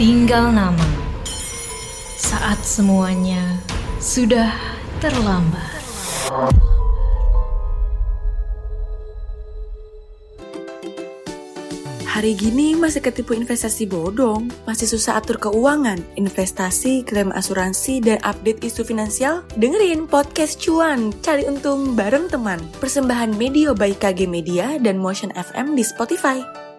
Tinggal 0.00 0.48
nama. 0.56 0.88
Saat 2.16 2.64
semuanya 2.64 3.60
sudah 4.00 4.48
terlambat. 4.96 5.76
Hari 12.08 12.32
gini 12.32 12.80
masih 12.80 13.04
ketipu 13.04 13.36
investasi 13.36 13.84
bodong, 13.84 14.48
masih 14.64 14.88
susah 14.88 15.20
atur 15.20 15.36
keuangan, 15.36 16.00
investasi, 16.16 17.04
klaim 17.04 17.28
asuransi, 17.36 18.00
dan 18.00 18.16
update 18.24 18.64
isu 18.64 18.88
finansial? 18.88 19.44
Dengerin 19.60 20.08
podcast 20.08 20.64
cuan, 20.64 21.12
cari 21.20 21.44
untung 21.44 21.92
bareng 21.92 22.32
teman. 22.32 22.64
Persembahan 22.80 23.36
Media 23.36 23.76
by 23.76 23.92
KG 23.92 24.24
Media 24.24 24.80
dan 24.80 24.96
Motion 24.96 25.28
FM 25.36 25.76
di 25.76 25.84
Spotify. 25.84 26.69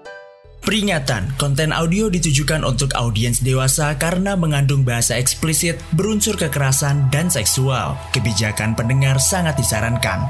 Peringatan, 0.72 1.36
konten 1.36 1.76
audio 1.76 2.08
ditujukan 2.08 2.64
untuk 2.64 2.96
audiens 2.96 3.44
dewasa 3.44 3.92
karena 4.00 4.40
mengandung 4.40 4.88
bahasa 4.88 5.20
eksplisit, 5.20 5.76
berunsur 5.92 6.40
kekerasan, 6.40 7.12
dan 7.12 7.28
seksual. 7.28 8.00
Kebijakan 8.16 8.72
pendengar 8.80 9.20
sangat 9.20 9.60
disarankan. 9.60 10.24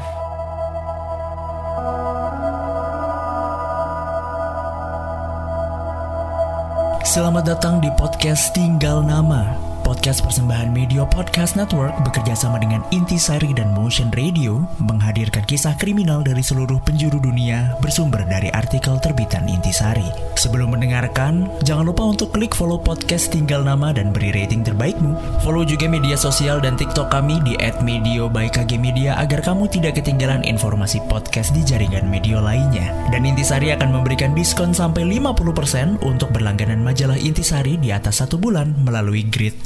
Selamat 7.06 7.46
datang 7.46 7.78
di 7.78 7.94
podcast 7.94 8.50
Tinggal 8.58 9.06
Nama. 9.06 9.71
Podcast 9.82 10.22
persembahan 10.22 10.70
Media 10.70 11.02
Podcast 11.10 11.58
Network 11.58 11.98
bekerja 12.06 12.38
sama 12.38 12.62
dengan 12.62 12.86
Intisari 12.94 13.50
dan 13.58 13.74
Motion 13.74 14.14
Radio 14.14 14.62
menghadirkan 14.78 15.42
kisah 15.50 15.74
kriminal 15.82 16.22
dari 16.22 16.46
seluruh 16.46 16.78
penjuru 16.86 17.18
dunia 17.18 17.74
bersumber 17.82 18.22
dari 18.30 18.54
artikel 18.54 19.02
terbitan 19.02 19.50
Intisari. 19.50 20.06
Sebelum 20.38 20.78
mendengarkan, 20.78 21.50
jangan 21.66 21.90
lupa 21.90 22.06
untuk 22.06 22.30
klik 22.30 22.54
follow 22.54 22.78
podcast 22.78 23.34
Tinggal 23.34 23.66
Nama 23.66 23.90
dan 23.90 24.14
beri 24.14 24.30
rating 24.30 24.62
terbaikmu. 24.62 25.42
Follow 25.42 25.66
juga 25.66 25.90
media 25.90 26.14
sosial 26.14 26.62
dan 26.62 26.78
TikTok 26.78 27.10
kami 27.10 27.42
di 27.42 27.58
@medio 27.82 28.30
by 28.30 28.54
KG 28.54 28.78
Media 28.78 29.18
agar 29.18 29.42
kamu 29.42 29.66
tidak 29.66 29.98
ketinggalan 29.98 30.46
informasi 30.46 31.02
podcast 31.10 31.58
di 31.58 31.66
jaringan 31.66 32.06
media 32.06 32.38
lainnya. 32.38 32.94
Dan 33.10 33.26
Intisari 33.26 33.74
akan 33.74 33.98
memberikan 33.98 34.38
diskon 34.38 34.78
sampai 34.78 35.10
50% 35.10 35.98
untuk 36.06 36.30
berlangganan 36.30 36.86
majalah 36.86 37.18
Intisari 37.18 37.82
di 37.82 37.90
atas 37.90 38.22
satu 38.22 38.38
bulan 38.38 38.78
melalui 38.86 39.26
grid 39.26 39.58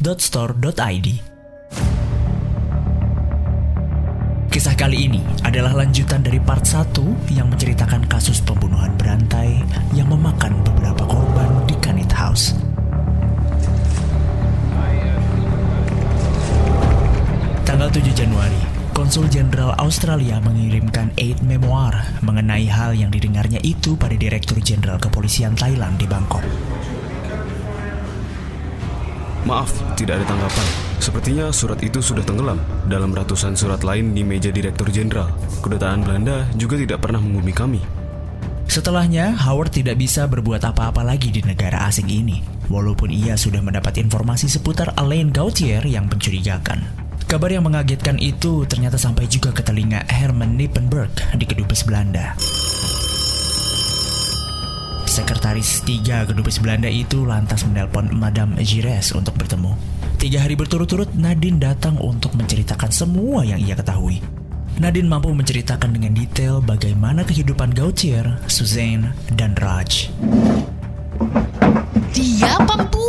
Kisah 4.53 4.77
kali 4.77 5.09
ini 5.09 5.25
adalah 5.41 5.73
lanjutan 5.81 6.21
dari 6.21 6.37
part 6.37 6.61
1 6.61 7.33
yang 7.33 7.49
menceritakan 7.49 8.05
kasus 8.05 8.37
pembunuhan 8.45 8.93
berantai 9.01 9.65
yang 9.97 10.05
memakan 10.13 10.61
beberapa 10.61 11.09
korban 11.09 11.49
di 11.65 11.73
Kanit 11.81 12.13
House. 12.13 12.53
Tanggal 17.65 17.89
7 17.89 18.05
Januari, 18.13 18.61
Konsul 18.93 19.25
Jenderal 19.33 19.73
Australia 19.81 20.37
mengirimkan 20.37 21.17
eight 21.17 21.41
memoir 21.41 21.97
mengenai 22.21 22.69
hal 22.69 22.93
yang 22.93 23.09
didengarnya 23.09 23.57
itu 23.65 23.97
pada 23.97 24.13
Direktur 24.13 24.61
Jenderal 24.61 25.01
Kepolisian 25.01 25.57
Thailand 25.57 25.97
di 25.97 26.05
Bangkok. 26.05 26.45
Maaf, 29.45 29.69
tidak 29.93 30.17
ada 30.17 30.25
tanggapan. 30.25 30.67
Sepertinya 30.97 31.45
surat 31.53 31.77
itu 31.85 32.01
sudah 32.01 32.25
tenggelam 32.25 32.57
dalam 32.89 33.13
ratusan 33.13 33.53
surat 33.53 33.85
lain 33.85 34.17
di 34.17 34.25
meja 34.25 34.49
Direktur 34.49 34.89
Jenderal. 34.89 35.29
Kedutaan 35.61 36.01
Belanda 36.01 36.49
juga 36.57 36.81
tidak 36.81 37.05
pernah 37.05 37.21
menghubungi 37.21 37.53
kami. 37.53 37.81
Setelahnya, 38.65 39.37
Howard 39.37 39.69
tidak 39.69 40.01
bisa 40.01 40.25
berbuat 40.25 40.65
apa-apa 40.65 41.05
lagi 41.05 41.29
di 41.29 41.45
negara 41.45 41.85
asing 41.85 42.09
ini, 42.09 42.41
walaupun 42.73 43.13
ia 43.13 43.37
sudah 43.37 43.61
mendapat 43.61 44.01
informasi 44.01 44.49
seputar 44.49 44.97
Alain 44.97 45.29
Gautier 45.29 45.85
yang 45.85 46.09
mencurigakan. 46.09 46.81
Kabar 47.29 47.53
yang 47.53 47.69
mengagetkan 47.69 48.17
itu 48.17 48.65
ternyata 48.65 48.97
sampai 48.97 49.29
juga 49.29 49.53
ke 49.53 49.61
telinga 49.61 50.09
Herman 50.09 50.57
Nippenberg 50.57 51.13
di 51.37 51.45
Kedubes 51.45 51.85
Belanda. 51.85 52.33
Sekretaris 55.15 55.79
tiga 55.87 56.27
kedubes 56.27 56.59
Belanda 56.59 56.91
itu 56.91 57.23
lantas 57.23 57.63
menelpon 57.63 58.11
Madame 58.11 58.59
Gires 58.59 59.15
untuk 59.15 59.39
bertemu. 59.39 59.71
Tiga 60.19 60.43
hari 60.43 60.59
berturut-turut, 60.59 61.07
Nadine 61.15 61.55
datang 61.55 61.95
untuk 62.03 62.35
menceritakan 62.35 62.91
semua 62.91 63.47
yang 63.47 63.55
ia 63.55 63.79
ketahui. 63.79 64.19
Nadine 64.75 65.07
mampu 65.07 65.31
menceritakan 65.31 65.95
dengan 65.95 66.19
detail 66.19 66.59
bagaimana 66.59 67.23
kehidupan 67.23 67.71
Gautier, 67.71 68.43
Suzanne, 68.51 69.15
dan 69.31 69.55
Raj. 69.55 70.11
Dia 72.11 72.59
pembual! 72.67 73.04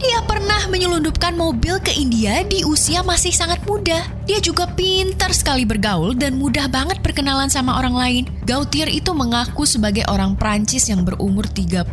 Dia 0.00 0.24
pernah 0.24 0.64
menyelundupkan 0.72 1.36
mobil 1.36 1.76
ke 1.76 1.92
India 1.92 2.40
di 2.48 2.64
usia 2.64 3.04
masih 3.04 3.36
sangat 3.36 3.60
muda. 3.68 4.00
Dia 4.24 4.40
juga 4.40 4.64
pintar 4.64 5.28
sekali 5.36 5.68
bergaul 5.68 6.16
dan 6.16 6.40
mudah 6.40 6.72
banget 6.72 7.04
perkenalan 7.04 7.52
sama 7.52 7.76
orang 7.76 7.92
lain. 7.92 8.24
Gautier 8.48 8.88
itu 8.88 9.12
mengaku 9.12 9.68
sebagai 9.68 10.08
orang 10.08 10.40
Prancis 10.40 10.88
yang 10.88 11.04
berumur 11.04 11.44
31 11.44 11.92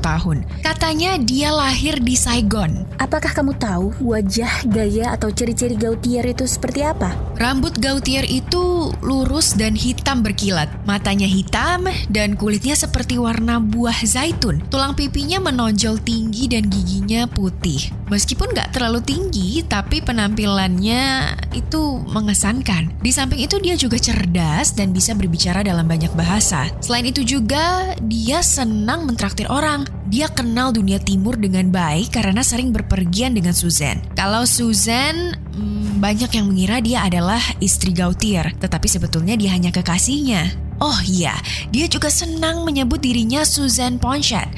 tahun. 0.00 0.40
Katanya 0.64 1.20
dia 1.20 1.52
lahir 1.52 2.00
di 2.00 2.16
Saigon. 2.16 2.88
Apakah 2.96 3.36
kamu 3.36 3.52
tahu 3.60 3.92
wajah, 4.00 4.64
gaya, 4.64 5.12
atau 5.12 5.28
ciri-ciri 5.28 5.76
Gautier 5.76 6.24
itu 6.24 6.48
seperti 6.48 6.80
apa? 6.80 7.12
Rambut 7.36 7.76
Gautier 7.76 8.24
itu 8.24 8.88
lurus 9.04 9.52
dan 9.52 9.76
hitam 9.76 10.24
berkilat. 10.24 10.72
Matanya 10.88 11.28
hitam 11.28 11.92
dan 12.08 12.40
kulitnya 12.40 12.72
seperti 12.72 13.20
warna 13.20 13.60
buah 13.60 14.00
zaitun. 14.00 14.64
Tulang 14.72 14.96
pipinya 14.96 15.42
menonjol 15.44 16.00
tinggi 16.00 16.48
dan 16.48 16.72
giginya 16.72 17.28
putih. 17.34 17.90
Meskipun 18.08 18.54
nggak 18.54 18.78
terlalu 18.78 19.02
tinggi, 19.02 19.60
tapi 19.66 20.00
penampilannya 20.00 21.34
itu 21.52 21.98
mengesankan. 22.06 22.94
Di 23.02 23.10
samping 23.10 23.42
itu 23.42 23.58
dia 23.58 23.74
juga 23.74 23.98
cerdas 23.98 24.72
dan 24.72 24.94
bisa 24.94 25.12
berbicara 25.18 25.66
dalam 25.66 25.84
banyak 25.84 26.14
bahasa. 26.14 26.70
Selain 26.78 27.04
itu 27.10 27.26
juga 27.26 27.98
dia 28.00 28.40
senang 28.40 29.04
mentraktir 29.04 29.50
orang. 29.50 29.84
Dia 30.08 30.30
kenal 30.30 30.70
dunia 30.70 31.02
timur 31.02 31.34
dengan 31.34 31.74
baik 31.74 32.14
karena 32.14 32.46
sering 32.46 32.70
berpergian 32.70 33.34
dengan 33.34 33.50
Suzanne. 33.50 33.98
Kalau 34.14 34.46
Suzanne 34.46 35.34
hmm, 35.34 35.98
banyak 35.98 36.30
yang 36.30 36.46
mengira 36.46 36.78
dia 36.78 37.02
adalah 37.02 37.42
istri 37.58 37.90
Gautier, 37.90 38.54
tetapi 38.62 38.86
sebetulnya 38.86 39.34
dia 39.34 39.50
hanya 39.50 39.74
kekasihnya. 39.74 40.54
Oh 40.82 40.98
iya, 41.06 41.34
dia 41.70 41.86
juga 41.86 42.10
senang 42.10 42.66
menyebut 42.66 42.98
dirinya 42.98 43.46
Suzanne 43.46 43.98
Ponchat. 43.98 44.50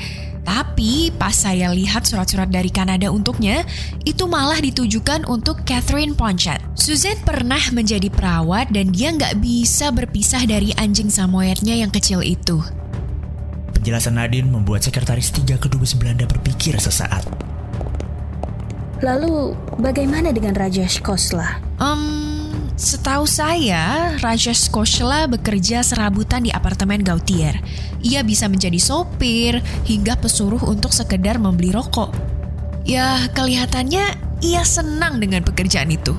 Tapi 0.46 1.10
pas 1.18 1.34
saya 1.34 1.74
lihat 1.74 2.06
surat-surat 2.06 2.46
dari 2.46 2.70
Kanada 2.70 3.10
untuknya, 3.10 3.66
itu 4.06 4.30
malah 4.30 4.62
ditujukan 4.62 5.26
untuk 5.26 5.66
Catherine 5.66 6.14
Ponchat. 6.14 6.62
Suzanne 6.78 7.18
pernah 7.26 7.60
menjadi 7.74 8.06
perawat 8.06 8.70
dan 8.70 8.94
dia 8.94 9.10
nggak 9.10 9.42
bisa 9.42 9.90
berpisah 9.90 10.46
dari 10.46 10.70
anjing 10.78 11.10
samoyednya 11.10 11.74
yang 11.74 11.90
kecil 11.90 12.22
itu. 12.22 12.62
Penjelasan 13.74 14.22
Nadine 14.22 14.46
membuat 14.46 14.86
sekretaris 14.86 15.34
tiga 15.34 15.58
kedubes 15.58 15.98
Belanda 15.98 16.30
berpikir 16.30 16.78
sesaat. 16.78 17.26
Lalu, 19.04 19.52
bagaimana 19.76 20.32
dengan 20.32 20.56
Raja 20.56 20.88
Skosla? 20.88 21.60
Um, 21.76 22.25
setahu 23.16 23.32
saya, 23.32 24.12
Raja 24.20 24.52
Skosla 24.52 25.24
bekerja 25.24 25.80
serabutan 25.80 26.44
di 26.44 26.52
apartemen 26.52 27.00
Gautier. 27.00 27.56
Ia 28.04 28.20
bisa 28.20 28.44
menjadi 28.44 28.76
sopir 28.76 29.64
hingga 29.88 30.20
pesuruh 30.20 30.60
untuk 30.60 30.92
sekedar 30.92 31.40
membeli 31.40 31.72
rokok. 31.72 32.12
Ya, 32.84 33.24
kelihatannya 33.32 34.04
ia 34.44 34.62
senang 34.68 35.16
dengan 35.16 35.48
pekerjaan 35.48 35.88
itu. 35.96 36.12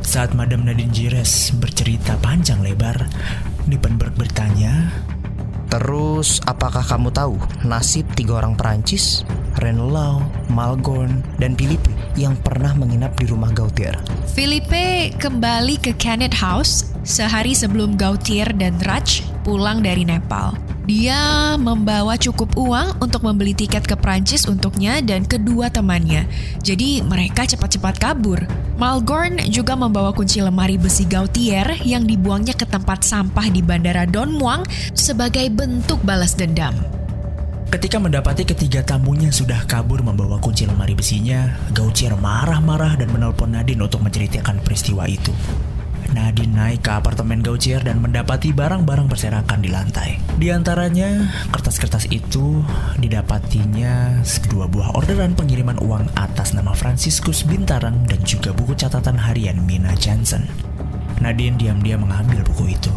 Saat 0.00 0.32
Madame 0.32 0.72
Nadine 0.72 0.88
Gires 0.96 1.52
bercerita 1.60 2.16
panjang 2.24 2.64
lebar, 2.64 2.96
Nippenberg 3.68 4.16
bertanya, 4.16 4.96
Terus, 5.68 6.40
apakah 6.48 6.88
kamu 6.88 7.12
tahu 7.12 7.36
nasib 7.68 8.08
tiga 8.16 8.40
orang 8.40 8.56
Perancis, 8.56 9.28
Renlau, 9.62 10.18
Malgorn, 10.50 11.22
dan 11.38 11.54
Philippe 11.54 11.86
yang 12.18 12.34
pernah 12.42 12.74
menginap 12.74 13.14
di 13.14 13.30
rumah 13.30 13.54
Gautier? 13.54 13.94
Philippe 14.34 15.14
kembali 15.22 15.78
ke 15.78 15.94
Kenneth 15.94 16.34
House 16.42 16.90
sehari 17.06 17.54
sebelum 17.54 17.94
Gautier 17.94 18.50
dan 18.58 18.74
Raj 18.82 19.22
pulang 19.46 19.78
dari 19.78 20.02
Nepal. 20.02 20.58
Dia 20.82 21.54
membawa 21.62 22.18
cukup 22.18 22.58
uang 22.58 22.98
untuk 22.98 23.22
membeli 23.22 23.54
tiket 23.54 23.86
ke 23.86 23.94
Prancis 23.94 24.50
untuknya 24.50 24.98
dan 24.98 25.22
kedua 25.22 25.70
temannya. 25.70 26.26
Jadi 26.58 27.06
mereka 27.06 27.46
cepat-cepat 27.46 28.02
kabur. 28.02 28.42
Malgorn 28.82 29.38
juga 29.46 29.78
membawa 29.78 30.10
kunci 30.10 30.42
lemari 30.42 30.74
besi 30.74 31.06
Gautier 31.06 31.78
yang 31.86 32.02
dibuangnya 32.02 32.58
ke 32.58 32.66
tempat 32.66 33.06
sampah 33.06 33.46
di 33.46 33.62
bandara 33.62 34.10
Don 34.10 34.34
Muang 34.34 34.66
sebagai 34.90 35.46
bentuk 35.54 36.02
balas 36.02 36.34
dendam. 36.34 36.74
Ketika 37.72 37.96
mendapati 37.96 38.44
ketiga 38.44 38.84
tamunya 38.84 39.32
sudah 39.32 39.64
kabur 39.64 40.04
membawa 40.04 40.36
kunci 40.36 40.68
lemari 40.68 40.92
besinya, 40.92 41.56
Gautier 41.72 42.12
marah-marah 42.12 43.00
dan 43.00 43.08
menelpon 43.08 43.56
Nadine 43.56 43.80
untuk 43.80 44.04
menceritakan 44.04 44.60
peristiwa 44.60 45.08
itu. 45.08 45.32
Nadine 46.12 46.52
naik 46.52 46.84
ke 46.84 46.92
apartemen 46.92 47.40
Gautier 47.40 47.80
dan 47.80 48.04
mendapati 48.04 48.52
barang-barang 48.52 49.08
berserakan 49.08 49.64
di 49.64 49.72
lantai. 49.72 50.20
Di 50.36 50.52
antaranya, 50.52 51.32
kertas-kertas 51.48 52.12
itu 52.12 52.60
didapatinya 53.00 54.20
dua 54.52 54.68
buah 54.68 54.92
orderan 54.92 55.32
pengiriman 55.32 55.80
uang 55.80 56.12
atas 56.12 56.52
nama 56.52 56.76
Franciscus 56.76 57.40
Bintarang 57.40 58.04
dan 58.04 58.20
juga 58.20 58.52
buku 58.52 58.76
catatan 58.76 59.16
harian 59.16 59.64
Mina 59.64 59.96
Johnson. 59.96 60.44
Nadine 61.24 61.56
diam-diam 61.56 62.04
mengambil 62.04 62.44
buku 62.44 62.76
itu. 62.76 62.92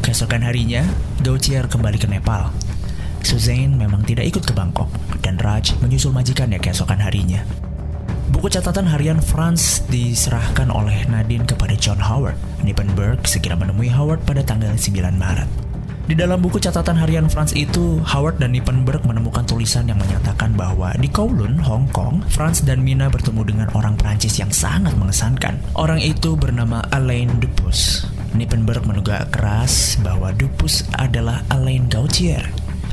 Keesokan 0.00 0.48
harinya, 0.48 0.80
Gautier 1.20 1.68
kembali 1.68 2.00
ke 2.00 2.08
Nepal. 2.08 2.71
Suzanne 3.24 3.74
memang 3.78 4.02
tidak 4.04 4.28
ikut 4.28 4.44
ke 4.44 4.52
Bangkok, 4.54 4.90
dan 5.22 5.38
Raj 5.38 5.74
menyusul 5.80 6.10
majikannya 6.10 6.58
keesokan 6.58 7.00
harinya. 7.00 7.42
Buku 8.32 8.48
catatan 8.48 8.88
harian 8.88 9.20
Franz 9.20 9.84
diserahkan 9.92 10.72
oleh 10.72 11.04
Nadine 11.06 11.44
kepada 11.44 11.76
John 11.76 12.00
Howard. 12.00 12.34
Nippenberg 12.64 13.22
segera 13.28 13.54
menemui 13.54 13.92
Howard 13.92 14.24
pada 14.24 14.40
tanggal 14.40 14.72
9 14.72 15.14
Maret. 15.14 15.72
Di 16.02 16.18
dalam 16.18 16.42
buku 16.42 16.58
catatan 16.58 16.98
harian 16.98 17.30
Franz 17.30 17.54
itu, 17.54 18.02
Howard 18.02 18.42
dan 18.42 18.58
Nippenberg 18.58 19.06
menemukan 19.06 19.46
tulisan 19.46 19.86
yang 19.86 20.02
menyatakan 20.02 20.50
bahwa 20.58 20.90
di 20.98 21.06
Kowloon, 21.06 21.62
Hong 21.62 21.86
Kong, 21.94 22.26
Franz 22.26 22.66
dan 22.66 22.82
Mina 22.82 23.06
bertemu 23.06 23.46
dengan 23.46 23.68
orang 23.78 23.94
Prancis 23.94 24.34
yang 24.42 24.50
sangat 24.50 24.98
mengesankan. 24.98 25.62
Orang 25.78 26.02
itu 26.02 26.34
bernama 26.34 26.82
Alain 26.90 27.30
Dupus. 27.38 28.02
Nippenberg 28.34 28.82
menduga 28.88 29.28
keras 29.30 30.00
bahwa 30.00 30.34
Dupus 30.34 30.88
adalah 30.98 31.44
Alain 31.52 31.86
Gautier, 31.86 32.42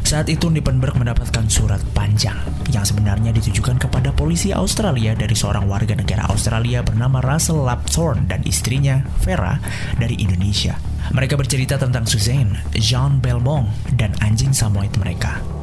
saat 0.10 0.26
itu 0.26 0.50
Nippenberg 0.50 0.98
mendapatkan 0.98 1.46
surat 1.46 1.78
panjang 1.94 2.34
yang 2.74 2.82
sebenarnya 2.82 3.30
ditujukan 3.30 3.78
kepada 3.78 4.10
polisi 4.10 4.50
Australia 4.50 5.14
dari 5.14 5.38
seorang 5.38 5.70
warga 5.70 5.94
negara 5.94 6.26
Australia 6.34 6.82
bernama 6.82 7.22
Russell 7.22 7.62
Lapthorne 7.62 8.26
dan 8.26 8.42
istrinya 8.42 9.06
Vera 9.22 9.62
dari 10.02 10.18
Indonesia. 10.18 10.82
Mereka 11.14 11.38
bercerita 11.38 11.78
tentang 11.78 12.10
Suzanne, 12.10 12.58
Jean 12.82 13.22
Belmont, 13.22 13.70
dan 14.02 14.18
anjing 14.26 14.50
Samoyed 14.50 14.98
mereka. 14.98 15.59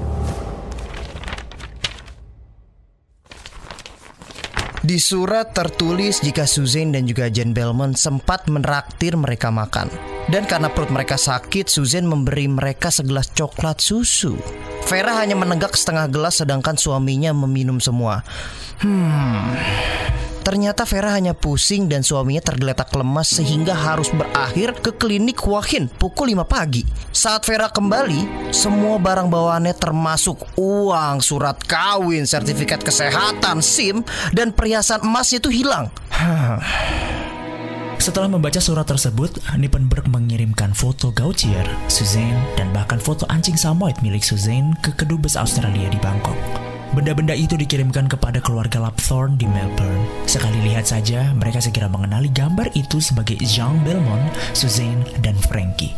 Di 4.87 5.03
surat 5.03 5.51
tertulis 5.51 6.23
jika 6.23 6.47
Suzanne 6.47 6.95
dan 6.95 7.11
juga 7.11 7.27
Jane 7.27 7.51
Belmont 7.51 7.99
sempat 7.99 8.47
menraktir 8.47 9.19
mereka 9.19 9.51
makan. 9.51 9.91
Dan 10.31 10.47
karena 10.47 10.71
perut 10.71 10.95
mereka 10.95 11.19
sakit, 11.19 11.67
Suzanne 11.67 12.07
memberi 12.07 12.47
mereka 12.47 12.95
segelas 12.95 13.35
coklat 13.35 13.83
susu. 13.83 14.39
Vera 14.87 15.19
hanya 15.19 15.35
menenggak 15.35 15.75
setengah 15.75 16.07
gelas 16.07 16.39
sedangkan 16.39 16.79
suaminya 16.79 17.35
meminum 17.35 17.83
semua. 17.83 18.23
Hmm. 18.79 19.59
Ternyata 20.47 20.87
Vera 20.87 21.11
hanya 21.11 21.35
pusing 21.35 21.91
dan 21.91 22.07
suaminya 22.07 22.39
tergeletak 22.39 22.95
lemas 22.95 23.35
sehingga 23.35 23.75
harus 23.75 24.15
berakhir 24.15 24.79
ke 24.79 24.95
klinik 24.95 25.43
Wahin 25.43 25.91
pukul 25.91 26.39
5 26.39 26.47
pagi. 26.47 26.87
Saat 27.11 27.51
Vera 27.51 27.67
kembali, 27.67 28.55
semua 28.55 28.95
barang 29.03 29.27
bawaannya 29.27 29.75
termasuk 29.75 30.47
uang, 30.55 31.19
surat 31.19 31.59
kawin, 31.67 32.31
sertifikat 32.31 32.79
kesehatan, 32.79 33.59
SIM, 33.59 34.07
dan 34.31 34.55
perhiasan 34.55 35.03
emas 35.03 35.35
itu 35.35 35.51
hilang. 35.51 35.91
Setelah 38.07 38.31
membaca 38.31 38.63
surat 38.63 38.87
tersebut, 38.87 39.43
Nippenberg 39.59 40.07
mengirimkan 40.07 40.71
foto 40.79 41.11
Gautier, 41.11 41.67
Suzanne, 41.91 42.39
dan 42.55 42.71
bahkan 42.71 43.03
foto 43.03 43.27
anjing 43.27 43.59
Samoyed 43.59 43.99
milik 43.99 44.23
Suzanne 44.23 44.79
ke 44.79 44.95
kedubes 44.95 45.35
Australia 45.35 45.91
di 45.91 45.99
Bangkok. 45.99 46.66
Benda-benda 46.97 47.37
itu 47.37 47.61
dikirimkan 47.61 48.09
kepada 48.09 48.41
keluarga 48.41 48.81
Lapthorne 48.81 49.37
di 49.37 49.45
Melbourne. 49.45 50.09
Sekali 50.25 50.65
lihat 50.65 50.89
saja, 50.89 51.29
mereka 51.37 51.61
segera 51.61 51.93
mengenali 51.93 52.33
gambar 52.33 52.73
itu 52.73 53.05
sebagai 53.05 53.37
Jean 53.45 53.77
Belmont, 53.85 54.33
Suzanne, 54.57 55.05
dan 55.21 55.37
Frankie. 55.37 55.93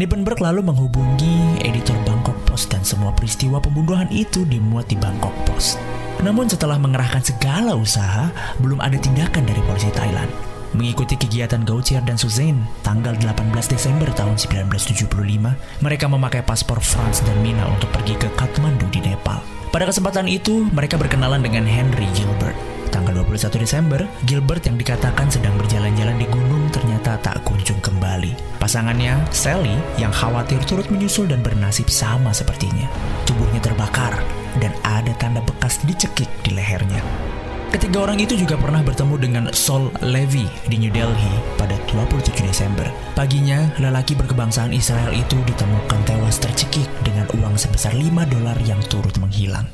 Nippenberg 0.00 0.40
lalu 0.40 0.64
menghubungi 0.64 1.60
editor 1.60 2.00
Bangkok 2.08 2.40
Post 2.48 2.72
dan 2.72 2.80
semua 2.80 3.12
peristiwa 3.12 3.60
pembunuhan 3.60 4.08
itu 4.08 4.48
dimuat 4.48 4.88
di 4.88 4.96
Bangkok 4.96 5.36
Post. 5.44 5.76
Namun 6.24 6.48
setelah 6.48 6.80
mengerahkan 6.80 7.20
segala 7.20 7.76
usaha, 7.76 8.32
belum 8.56 8.80
ada 8.80 8.96
tindakan 8.96 9.44
dari 9.44 9.60
polisi 9.68 9.92
Thailand. 9.92 10.32
Mengikuti 10.72 11.20
kegiatan 11.20 11.60
Gautier 11.60 12.00
dan 12.00 12.16
Suzanne, 12.16 12.64
tanggal 12.80 13.12
18 13.20 13.52
Desember 13.68 14.08
tahun 14.16 14.40
1975, 14.40 15.12
mereka 15.84 16.08
memakai 16.08 16.40
paspor 16.40 16.80
Franz 16.80 17.20
dan 17.20 17.36
Mina 17.44 17.68
untuk 17.68 17.92
pergi 17.92 18.16
ke 18.16 18.32
Kathmandu 18.32 18.88
di 18.88 19.04
Nepal. 19.04 19.57
Pada 19.68 19.84
kesempatan 19.84 20.24
itu, 20.32 20.64
mereka 20.72 20.96
berkenalan 20.96 21.44
dengan 21.44 21.68
Henry 21.68 22.08
Gilbert. 22.16 22.56
Tanggal 22.88 23.20
21 23.20 23.60
Desember, 23.60 24.00
Gilbert 24.24 24.64
yang 24.64 24.80
dikatakan 24.80 25.28
sedang 25.28 25.52
berjalan-jalan 25.60 26.16
di 26.16 26.24
gunung 26.32 26.72
ternyata 26.72 27.20
tak 27.20 27.44
kunjung 27.44 27.76
kembali. 27.84 28.32
Pasangannya, 28.56 29.20
Sally, 29.28 29.76
yang 30.00 30.08
khawatir 30.08 30.56
turut 30.64 30.88
menyusul 30.88 31.28
dan 31.28 31.44
bernasib 31.44 31.92
sama 31.92 32.32
sepertinya. 32.32 32.88
Tubuhnya 33.28 33.60
terbakar 33.60 34.16
dan 34.56 34.72
ada 34.88 35.12
tanda 35.20 35.44
bekas 35.44 35.84
dicekik 35.84 36.32
di 36.40 36.56
lehernya. 36.56 37.04
Ketiga 37.68 38.08
orang 38.08 38.16
itu 38.16 38.32
juga 38.32 38.56
pernah 38.56 38.80
bertemu 38.80 39.14
dengan 39.20 39.44
Sol 39.52 39.92
Levy 40.00 40.48
di 40.72 40.80
New 40.80 40.88
Delhi 40.88 41.34
pada 41.60 41.76
27 41.92 42.32
Desember. 42.48 42.88
Paginya, 43.12 43.68
lelaki 43.76 44.16
berkebangsaan 44.16 44.72
Israel 44.72 45.12
itu 45.12 45.36
ditemukan 45.44 46.00
tewas 46.08 46.40
tercekik 46.40 46.88
dengan 47.04 47.28
uang 47.36 47.60
sebesar 47.60 47.92
5 47.92 48.24
dolar 48.24 48.56
yang 48.64 48.80
turut 48.88 49.12
menghilang. 49.20 49.68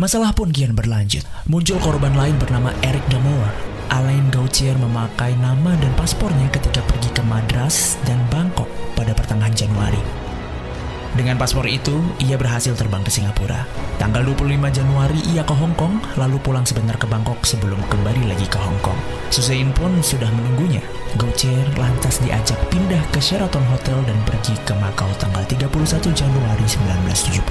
Masalah 0.00 0.32
pun 0.32 0.48
kian 0.48 0.72
berlanjut. 0.72 1.26
Muncul 1.52 1.76
korban 1.84 2.16
lain 2.16 2.40
bernama 2.40 2.72
Eric 2.80 3.04
Damore. 3.12 3.52
Alain 3.92 4.28
Gautier 4.32 4.76
memakai 4.76 5.36
nama 5.40 5.76
dan 5.76 5.92
paspornya 6.00 6.48
ketika 6.48 6.80
pergi 6.84 7.12
ke 7.12 7.24
Madras 7.24 8.00
dan 8.08 8.20
Bangkok 8.32 8.68
pada 8.96 9.12
pertengahan 9.12 9.52
Januari. 9.52 10.27
Dengan 11.18 11.34
paspor 11.34 11.66
itu, 11.66 11.98
ia 12.22 12.38
berhasil 12.38 12.78
terbang 12.78 13.02
ke 13.02 13.10
Singapura. 13.10 13.66
Tanggal 13.98 14.22
25 14.22 14.70
Januari 14.70 15.18
ia 15.34 15.42
ke 15.42 15.50
Hong 15.50 15.74
Kong, 15.74 15.98
lalu 16.14 16.38
pulang 16.38 16.62
sebentar 16.62 16.94
ke 16.94 17.10
Bangkok 17.10 17.42
sebelum 17.42 17.82
kembali 17.90 18.30
lagi 18.30 18.46
ke 18.46 18.54
Hong 18.54 18.78
Kong. 18.86 18.94
Suzanne 19.26 19.74
pun 19.74 19.98
sudah 19.98 20.30
menunggunya. 20.30 20.78
Gautier 21.18 21.66
lantas 21.74 22.22
diajak 22.22 22.54
pindah 22.70 23.02
ke 23.10 23.18
Sheraton 23.18 23.66
Hotel 23.66 23.98
dan 24.06 24.14
pergi 24.30 24.54
ke 24.62 24.70
Macau 24.78 25.10
tanggal 25.18 25.42
31 25.42 26.14
Januari 26.14 26.66
1976. 27.10 27.42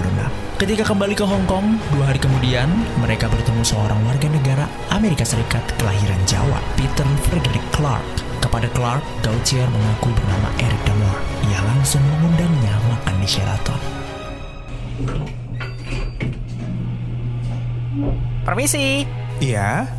Ketika 0.64 0.88
kembali 0.88 1.12
ke 1.20 1.28
Hong 1.28 1.44
Kong, 1.44 1.76
dua 1.92 2.08
hari 2.08 2.24
kemudian, 2.24 2.72
mereka 3.04 3.28
bertemu 3.28 3.68
seorang 3.68 4.00
warga 4.08 4.32
negara 4.32 4.64
Amerika 4.96 5.28
Serikat 5.28 5.68
kelahiran 5.76 6.24
Jawa, 6.24 6.64
Peter 6.80 7.04
Frederick 7.28 7.68
Clark. 7.76 8.08
Kepada 8.38 8.72
Clark, 8.72 9.04
Gautier 9.26 9.68
mengaku 9.68 10.08
bernama 10.16 10.48
Eric 10.62 10.80
Damore. 10.88 11.20
Ia 11.52 11.60
langsung 11.68 12.00
mengundangnya 12.06 12.80
di 13.28 13.36
Sheraton. 13.36 13.82
Permisi. 18.48 19.04
Iya. 19.44 19.92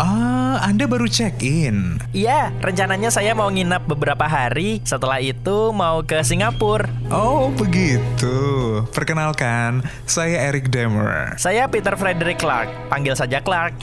Ah, 0.00 0.64
Anda 0.64 0.88
baru 0.88 1.04
check-in. 1.04 2.00
Iya, 2.16 2.48
rencananya 2.64 3.12
saya 3.12 3.36
mau 3.36 3.52
nginap 3.52 3.84
beberapa 3.84 4.24
hari. 4.24 4.80
Setelah 4.80 5.20
itu 5.20 5.76
mau 5.76 6.00
ke 6.00 6.24
Singapura. 6.24 6.88
Oh, 7.12 7.52
begitu. 7.52 8.32
Perkenalkan, 8.96 9.84
saya 10.08 10.48
Eric 10.48 10.72
Demer. 10.72 11.36
Saya 11.36 11.68
Peter 11.68 11.92
Frederick 12.00 12.40
Clark. 12.40 12.72
Panggil 12.88 13.12
saja 13.12 13.44
Clark. 13.44 13.76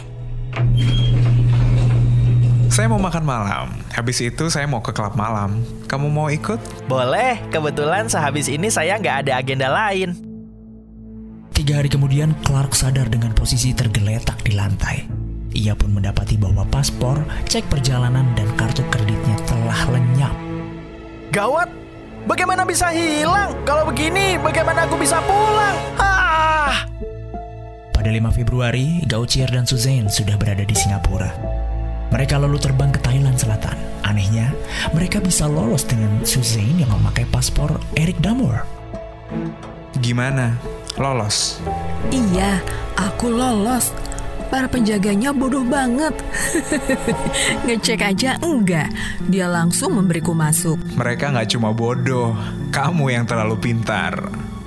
Saya 2.77 2.93
mau 2.93 3.01
makan 3.01 3.25
malam. 3.25 3.74
Habis 3.89 4.22
itu 4.22 4.53
saya 4.53 4.69
mau 4.69 4.86
ke 4.86 4.93
klub 4.93 5.17
malam. 5.17 5.65
Kamu 5.89 6.13
mau 6.13 6.29
ikut? 6.29 6.62
Boleh, 6.86 7.41
kebetulan 7.50 8.05
sehabis 8.05 8.46
ini 8.46 8.69
saya 8.69 9.01
nggak 9.01 9.25
ada 9.25 9.41
agenda 9.41 9.65
lain. 9.65 10.13
Tiga 11.57 11.81
hari 11.81 11.89
kemudian, 11.89 12.38
Clark 12.46 12.77
sadar 12.77 13.10
dengan 13.10 13.34
posisi 13.34 13.74
tergeletak 13.74 14.46
di 14.46 14.53
lantai. 14.53 15.10
Ia 15.57 15.74
pun 15.74 15.89
mendapati 15.89 16.38
bahwa 16.38 16.69
paspor, 16.69 17.17
cek 17.50 17.65
perjalanan, 17.65 18.29
dan 18.38 18.46
kartu 18.53 18.86
kreditnya 18.93 19.41
telah 19.50 19.81
lenyap. 19.98 20.38
Gawat! 21.34 21.74
Bagaimana 22.29 22.62
bisa 22.62 22.93
hilang? 22.93 23.57
Kalau 23.65 23.89
begini, 23.89 24.38
bagaimana 24.38 24.86
aku 24.86 25.01
bisa 25.01 25.17
pulang? 25.25 25.81
Ah! 25.98 26.86
Pada 27.89 28.13
5 28.13 28.38
Februari, 28.38 29.01
Gautier 29.10 29.50
dan 29.50 29.65
Suzanne 29.65 30.13
sudah 30.13 30.38
berada 30.38 30.62
di 30.62 30.77
Singapura. 30.77 31.34
Mereka 32.08 32.40
lalu 32.40 32.58
terbang 32.60 32.92
ke 32.92 33.00
Thailand 33.04 33.36
Selatan. 33.36 33.76
Anehnya, 34.08 34.56
mereka 34.96 35.20
bisa 35.20 35.44
lolos 35.46 35.84
dengan 35.84 36.24
Suzanne 36.24 36.80
yang 36.80 36.92
memakai 36.96 37.28
paspor 37.28 37.76
Eric 38.00 38.24
Damore. 38.24 38.64
Gimana? 40.00 40.56
Lolos? 40.96 41.60
Iya, 42.10 42.64
aku 42.96 43.28
lolos. 43.28 43.92
Para 44.48 44.72
penjaganya 44.72 45.36
bodoh 45.36 45.68
banget. 45.68 46.16
Ngecek 47.68 48.00
aja 48.00 48.40
enggak. 48.40 48.88
Dia 49.28 49.52
langsung 49.52 50.00
memberiku 50.00 50.32
masuk. 50.32 50.80
Mereka 50.96 51.36
nggak 51.36 51.52
cuma 51.52 51.76
bodoh, 51.76 52.32
kamu 52.72 53.12
yang 53.12 53.28
terlalu 53.28 53.60
pintar. 53.60 54.16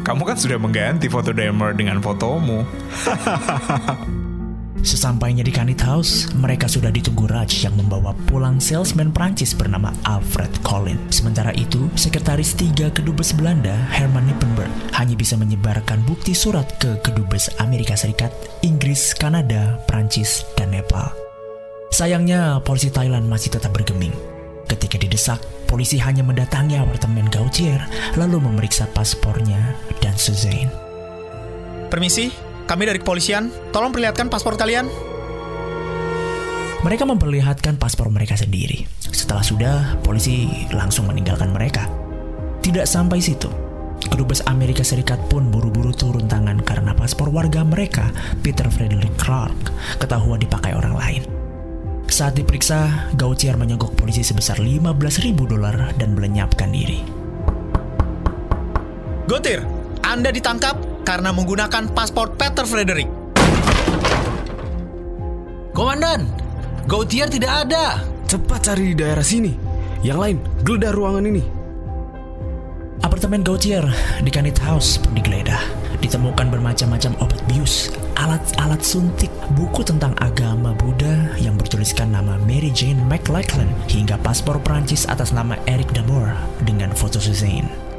Kamu 0.05 0.29
kan 0.29 0.37
sudah 0.37 0.61
mengganti 0.61 1.09
foto 1.09 1.33
Demer 1.33 1.73
dengan 1.73 2.05
fotomu. 2.05 2.69
Sesampainya 4.81 5.45
di 5.45 5.53
Kanit 5.53 5.85
House, 5.85 6.33
mereka 6.33 6.65
sudah 6.65 6.89
ditunggu 6.89 7.29
Raj 7.29 7.53
yang 7.63 7.77
membawa 7.77 8.17
pulang 8.25 8.57
salesman 8.57 9.13
Prancis 9.13 9.53
bernama 9.53 9.93
Alfred 10.09 10.49
Collin. 10.65 10.97
Sementara 11.13 11.53
itu, 11.53 11.93
sekretaris 12.01 12.57
tiga 12.57 12.89
kedubes 12.89 13.37
Belanda, 13.37 13.77
Herman 13.93 14.25
Nippenberg, 14.25 14.73
hanya 14.97 15.13
bisa 15.13 15.37
menyebarkan 15.37 16.01
bukti 16.09 16.33
surat 16.33 16.65
ke 16.81 16.97
kedubes 17.05 17.53
Amerika 17.61 17.93
Serikat, 17.93 18.33
Inggris, 18.65 19.13
Kanada, 19.13 19.77
Prancis, 19.85 20.49
dan 20.57 20.73
Nepal. 20.73 21.13
Sayangnya, 21.93 22.65
polisi 22.65 22.89
Thailand 22.89 23.29
masih 23.29 23.53
tetap 23.53 23.77
bergeming. 23.77 24.15
Ketika 24.65 24.97
didesak, 24.97 25.43
polisi 25.69 26.01
hanya 26.01 26.25
mendatangi 26.25 26.79
apartemen 26.79 27.29
Gautier, 27.29 27.83
lalu 28.17 28.41
memeriksa 28.41 28.89
paspornya 28.95 29.77
dan 30.01 30.15
Suzanne. 30.15 30.73
Permisi, 31.91 32.31
kami 32.71 32.87
dari 32.87 33.03
kepolisian. 33.03 33.51
Tolong 33.75 33.91
perlihatkan 33.91 34.31
paspor 34.31 34.55
kalian. 34.55 34.87
Mereka 36.87 37.03
memperlihatkan 37.03 37.75
paspor 37.83 38.15
mereka 38.15 38.39
sendiri. 38.39 38.87
Setelah 39.03 39.43
sudah, 39.43 39.77
polisi 40.07 40.47
langsung 40.71 41.11
meninggalkan 41.11 41.51
mereka. 41.51 41.91
Tidak 42.63 42.87
sampai 42.87 43.19
situ. 43.19 43.51
Kedubes 44.01 44.41
Amerika 44.49 44.81
Serikat 44.81 45.21
pun 45.29 45.53
buru-buru 45.53 45.93
turun 45.93 46.25
tangan 46.25 46.63
karena 46.65 46.97
paspor 46.97 47.29
warga 47.29 47.67
mereka, 47.67 48.09
Peter 48.41 48.65
Frederick 48.73 49.13
Clark, 49.21 49.75
ketahuan 50.01 50.41
dipakai 50.41 50.73
orang 50.73 50.97
lain. 50.97 51.23
Saat 52.09 52.41
diperiksa, 52.41 53.13
Gautier 53.13 53.61
menyogok 53.61 53.93
polisi 53.93 54.25
sebesar 54.25 54.57
15 54.57 54.97
ribu 55.21 55.45
dolar 55.45 55.93
dan 56.01 56.17
melenyapkan 56.17 56.73
diri. 56.73 57.05
Gotir, 59.29 59.63
Anda 60.01 60.33
ditangkap 60.33 60.90
karena 61.11 61.35
menggunakan 61.35 61.91
paspor 61.91 62.39
Peter 62.39 62.63
Frederick. 62.63 63.11
Komandan, 65.75 66.31
Gautier 66.87 67.27
tidak 67.27 67.67
ada. 67.67 68.07
Cepat 68.31 68.71
cari 68.71 68.95
di 68.95 69.03
daerah 69.03 69.27
sini. 69.27 69.51
Yang 70.07 70.19
lain, 70.23 70.39
geledah 70.63 70.95
ruangan 70.95 71.27
ini. 71.27 71.43
Apartemen 73.03 73.43
Gautier 73.43 73.83
di 74.23 74.31
Kanit 74.31 74.63
House 74.63 75.03
pun 75.03 75.19
digeledah. 75.19 75.59
Ditemukan 75.99 76.47
bermacam-macam 76.47 77.19
obat 77.19 77.43
bius, 77.51 77.91
alat-alat 78.15 78.79
suntik, 78.79 79.35
buku 79.59 79.83
tentang 79.83 80.15
agama 80.23 80.71
Buddha 80.79 81.35
yang 81.43 81.59
bertuliskan 81.59 82.15
nama 82.15 82.39
Mary 82.47 82.71
Jane 82.71 83.03
McLachlan, 83.11 83.67
hingga 83.91 84.15
paspor 84.23 84.63
Prancis 84.63 85.11
atas 85.11 85.35
nama 85.35 85.59
Eric 85.67 85.91
Damore 85.91 86.39
dengan 86.63 86.95
foto 86.95 87.19
Suzanne. 87.19 87.90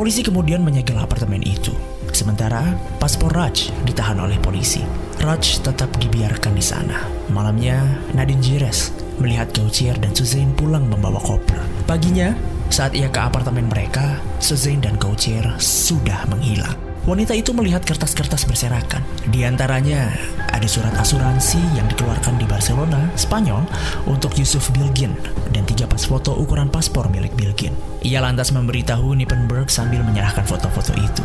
Polisi 0.00 0.24
kemudian 0.24 0.64
menyegel 0.64 0.96
apartemen 0.96 1.44
itu. 1.44 1.76
Sementara 2.08 2.72
paspor 2.96 3.36
Raj 3.36 3.68
ditahan 3.84 4.16
oleh 4.16 4.40
polisi. 4.40 4.80
Raj 5.20 5.60
tetap 5.60 5.92
dibiarkan 6.00 6.56
di 6.56 6.64
sana. 6.64 7.04
Malamnya, 7.28 7.84
Nadine 8.16 8.40
Jires 8.40 8.96
melihat 9.20 9.52
Gautier 9.52 9.92
dan 10.00 10.16
Suzanne 10.16 10.56
pulang 10.56 10.88
membawa 10.88 11.20
koper. 11.20 11.60
Paginya, 11.84 12.32
saat 12.72 12.96
ia 12.96 13.12
ke 13.12 13.20
apartemen 13.20 13.68
mereka, 13.68 14.16
Suzanne 14.40 14.80
dan 14.80 14.96
Gautier 14.96 15.44
sudah 15.60 16.24
menghilang. 16.32 16.89
Wanita 17.08 17.32
itu 17.32 17.56
melihat 17.56 17.80
kertas-kertas 17.80 18.44
berserakan. 18.44 19.00
Di 19.32 19.48
antaranya 19.48 20.12
ada 20.52 20.68
surat 20.68 20.92
asuransi 20.92 21.56
yang 21.72 21.88
dikeluarkan 21.88 22.36
di 22.36 22.44
Barcelona, 22.44 23.08
Spanyol, 23.16 23.64
untuk 24.04 24.36
Yusuf 24.36 24.68
Bilgin 24.76 25.16
dan 25.48 25.64
tiga 25.64 25.88
pas 25.88 26.04
foto 26.04 26.36
ukuran 26.36 26.68
paspor 26.68 27.08
milik 27.08 27.32
Bilgin. 27.40 27.72
Ia 28.04 28.20
lantas 28.20 28.52
memberitahu 28.52 29.16
Nippenberg 29.16 29.72
sambil 29.72 30.04
menyerahkan 30.04 30.44
foto-foto 30.44 30.92
itu. 31.00 31.24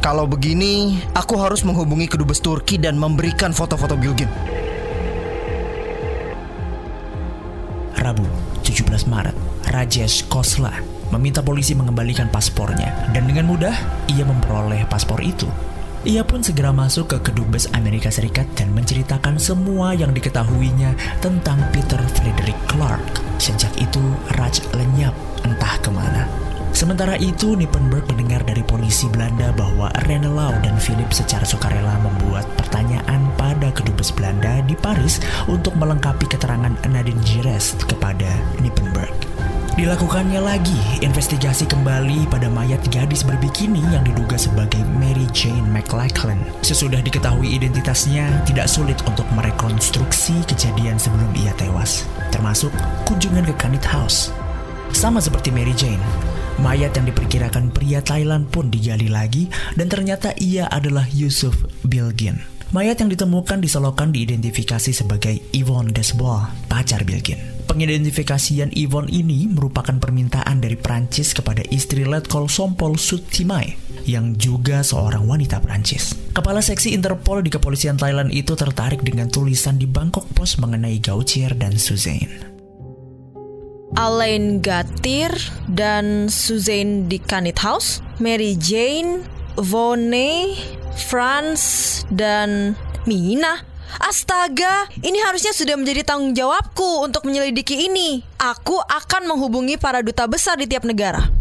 Kalau 0.00 0.24
begini, 0.24 1.04
aku 1.12 1.36
harus 1.36 1.60
menghubungi 1.60 2.08
kedubes 2.08 2.40
Turki 2.40 2.80
dan 2.80 2.96
memberikan 2.96 3.52
foto-foto 3.52 4.00
Bilgin. 4.00 4.32
Rabu, 8.00 8.24
17 8.64 9.04
Maret, 9.04 9.36
Rajesh 9.68 10.24
Kosla 10.32 10.97
meminta 11.14 11.40
polisi 11.44 11.72
mengembalikan 11.72 12.28
paspornya 12.28 13.12
dan 13.12 13.24
dengan 13.28 13.48
mudah 13.48 13.74
ia 14.08 14.24
memperoleh 14.24 14.84
paspor 14.88 15.20
itu. 15.24 15.48
Ia 16.06 16.22
pun 16.22 16.46
segera 16.46 16.70
masuk 16.70 17.10
ke 17.10 17.18
kedubes 17.30 17.66
Amerika 17.74 18.06
Serikat 18.08 18.46
dan 18.54 18.70
menceritakan 18.70 19.36
semua 19.36 19.92
yang 19.92 20.14
diketahuinya 20.14 20.94
tentang 21.18 21.58
Peter 21.74 21.98
Frederick 22.14 22.56
Clark. 22.70 23.02
Sejak 23.42 23.74
itu, 23.76 24.00
Raj 24.38 24.62
lenyap 24.78 25.12
entah 25.42 25.74
ke 25.82 25.90
mana. 25.90 26.24
Sementara 26.70 27.18
itu, 27.18 27.58
Nippenberg 27.58 28.06
mendengar 28.14 28.46
dari 28.46 28.62
polisi 28.62 29.10
Belanda 29.10 29.50
bahwa 29.52 29.92
Renelau 30.06 30.54
dan 30.62 30.78
Philip 30.78 31.10
secara 31.10 31.42
sukarela 31.42 31.98
membuat 31.98 32.46
pertanyaan 32.54 33.28
pada 33.34 33.68
kedubes 33.74 34.08
Belanda 34.14 34.62
di 34.62 34.78
Paris 34.78 35.18
untuk 35.50 35.74
melengkapi 35.74 36.30
keterangan 36.30 36.72
Nadine 36.86 37.20
Gires 37.26 37.74
kepada 37.84 38.30
Nippenberg. 38.62 39.27
Dilakukannya 39.78 40.42
lagi 40.42 40.74
investigasi 41.06 41.62
kembali 41.70 42.26
pada 42.26 42.50
mayat 42.50 42.82
gadis 42.90 43.22
berbikini 43.22 43.78
yang 43.94 44.02
diduga 44.02 44.34
sebagai 44.34 44.82
Mary 44.98 45.22
Jane 45.30 45.70
McLachlan. 45.70 46.42
Sesudah 46.66 46.98
diketahui 46.98 47.46
identitasnya, 47.46 48.42
tidak 48.42 48.66
sulit 48.66 48.98
untuk 49.06 49.22
merekonstruksi 49.38 50.42
kejadian 50.50 50.98
sebelum 50.98 51.30
ia 51.38 51.54
tewas, 51.54 52.02
termasuk 52.34 52.74
kunjungan 53.06 53.46
ke 53.46 53.54
Kanit 53.54 53.86
House. 53.86 54.34
Sama 54.90 55.22
seperti 55.22 55.54
Mary 55.54 55.78
Jane, 55.78 56.02
mayat 56.58 56.98
yang 56.98 57.06
diperkirakan 57.06 57.70
pria 57.70 58.02
Thailand 58.02 58.50
pun 58.50 58.74
digali 58.74 59.06
lagi 59.06 59.46
dan 59.78 59.86
ternyata 59.86 60.34
ia 60.42 60.66
adalah 60.74 61.06
Yusuf 61.14 61.54
Bilgin. 61.86 62.42
Mayat 62.74 62.98
yang 62.98 63.14
ditemukan 63.14 63.62
disolokan 63.62 64.10
diidentifikasi 64.10 64.90
sebagai 64.90 65.38
Yvonne 65.54 65.94
Desbois, 65.94 66.50
pacar 66.66 67.06
Bilgin. 67.06 67.57
Pengidentifikasian 67.68 68.72
Yvonne 68.72 69.12
ini 69.12 69.44
merupakan 69.44 69.92
permintaan 69.92 70.64
dari 70.64 70.80
Prancis 70.80 71.36
kepada 71.36 71.60
istri 71.68 72.08
Letkol 72.08 72.48
Sompol 72.48 72.96
Sutimai 72.96 73.76
yang 74.08 74.32
juga 74.40 74.80
seorang 74.80 75.28
wanita 75.28 75.60
Prancis. 75.60 76.16
Kepala 76.32 76.64
seksi 76.64 76.96
Interpol 76.96 77.44
di 77.44 77.52
kepolisian 77.52 78.00
Thailand 78.00 78.32
itu 78.32 78.56
tertarik 78.56 79.04
dengan 79.04 79.28
tulisan 79.28 79.76
di 79.76 79.84
Bangkok 79.84 80.24
Post 80.32 80.64
mengenai 80.64 80.96
Gautier 80.96 81.52
dan 81.52 81.76
Suzanne. 81.76 82.48
Alain 84.00 84.64
Gatir 84.64 85.36
dan 85.68 86.32
Suzanne 86.32 87.04
di 87.04 87.20
Kanit 87.20 87.60
House, 87.60 88.00
Mary 88.16 88.56
Jane, 88.56 89.28
Vone, 89.60 90.56
Franz, 90.96 92.00
dan 92.08 92.72
Mina. 93.04 93.67
Astaga, 93.96 94.84
ini 95.00 95.16
harusnya 95.24 95.56
sudah 95.56 95.80
menjadi 95.80 96.04
tanggung 96.04 96.36
jawabku 96.36 97.08
untuk 97.08 97.24
menyelidiki 97.24 97.88
ini. 97.88 98.20
Aku 98.36 98.76
akan 98.76 99.24
menghubungi 99.24 99.80
para 99.80 100.04
duta 100.04 100.28
besar 100.28 100.60
di 100.60 100.68
tiap 100.68 100.84
negara. 100.84 101.32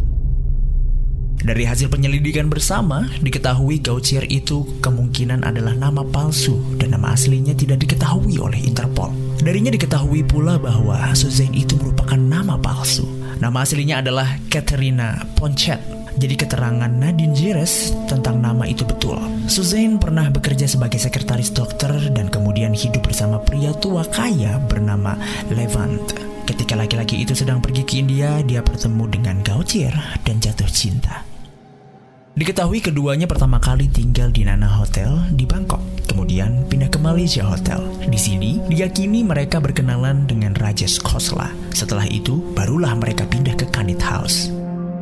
Dari 1.38 1.64
hasil 1.64 1.88
penyelidikan 1.88 2.52
bersama, 2.52 3.08
diketahui 3.24 3.80
Gautier 3.80 4.26
itu 4.28 4.68
kemungkinan 4.84 5.48
adalah 5.48 5.78
nama 5.78 6.04
palsu 6.04 6.60
dan 6.76 6.98
nama 6.98 7.14
aslinya 7.14 7.56
tidak 7.56 7.88
diketahui 7.88 8.36
oleh 8.42 8.58
Interpol. 8.58 9.14
Darinya 9.40 9.72
diketahui 9.72 10.26
pula 10.28 10.58
bahwa 10.58 10.98
Suzanne 11.14 11.56
itu 11.56 11.78
merupakan 11.80 12.18
nama 12.18 12.58
palsu. 12.60 13.06
Nama 13.38 13.64
aslinya 13.64 14.02
adalah 14.02 14.28
Katerina 14.50 15.24
Ponchet 15.38 15.97
jadi 16.18 16.34
keterangan 16.34 16.90
Nadine 16.90 17.38
Jires 17.38 17.94
tentang 18.10 18.42
nama 18.42 18.66
itu 18.66 18.82
betul. 18.84 19.22
Suzanne 19.46 20.02
pernah 20.02 20.28
bekerja 20.34 20.66
sebagai 20.66 20.98
sekretaris 20.98 21.54
dokter 21.54 21.94
dan 22.12 22.34
kemudian 22.34 22.74
hidup 22.74 23.06
bersama 23.06 23.38
pria 23.38 23.72
tua 23.78 24.02
kaya 24.10 24.58
bernama 24.66 25.14
Levant. 25.54 26.18
Ketika 26.50 26.74
laki-laki 26.74 27.22
itu 27.22 27.38
sedang 27.38 27.62
pergi 27.62 27.86
ke 27.86 28.02
India, 28.02 28.42
dia 28.42 28.66
bertemu 28.66 29.04
dengan 29.14 29.36
Gautier 29.46 29.94
dan 30.26 30.42
jatuh 30.42 30.68
cinta. 30.68 31.22
Diketahui 32.38 32.86
keduanya 32.86 33.26
pertama 33.26 33.58
kali 33.58 33.90
tinggal 33.90 34.30
di 34.30 34.46
Nana 34.46 34.70
Hotel 34.70 35.10
di 35.34 35.50
Bangkok, 35.50 35.82
kemudian 36.06 36.70
pindah 36.70 36.86
ke 36.86 37.02
Malaysia 37.02 37.42
Hotel. 37.42 37.82
Di 38.06 38.20
sini, 38.22 38.62
diyakini 38.70 39.26
mereka 39.26 39.58
berkenalan 39.58 40.30
dengan 40.30 40.54
Rajesh 40.54 41.02
Khosla. 41.02 41.50
Setelah 41.74 42.06
itu, 42.06 42.38
barulah 42.54 42.94
mereka 42.94 43.26
pindah 43.26 43.58
ke 43.58 43.66
Kanit 43.74 44.02
House. 44.06 44.57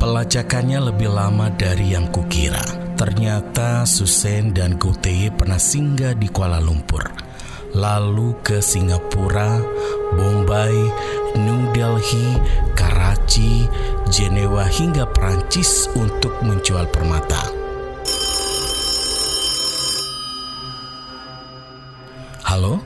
Pelacakannya 0.05 0.93
lebih 0.93 1.09
lama 1.09 1.50
dari 1.50 1.97
yang 1.97 2.13
kukira. 2.13 2.62
Ternyata 2.93 3.89
Susen 3.89 4.53
dan 4.53 4.77
Goteye 4.77 5.33
pernah 5.33 5.57
singgah 5.57 6.13
di 6.13 6.29
Kuala 6.29 6.62
Lumpur, 6.62 7.09
lalu 7.74 8.38
ke 8.45 8.62
Singapura, 8.62 9.57
Bombay, 10.13 10.77
New 11.41 11.74
Delhi, 11.74 12.38
Karachi, 12.77 13.65
Jenewa 14.13 14.69
hingga 14.69 15.09
Prancis 15.09 15.89
untuk 15.97 16.38
menjual 16.45 16.85
permata. 16.93 17.50
Halo? 22.45 22.77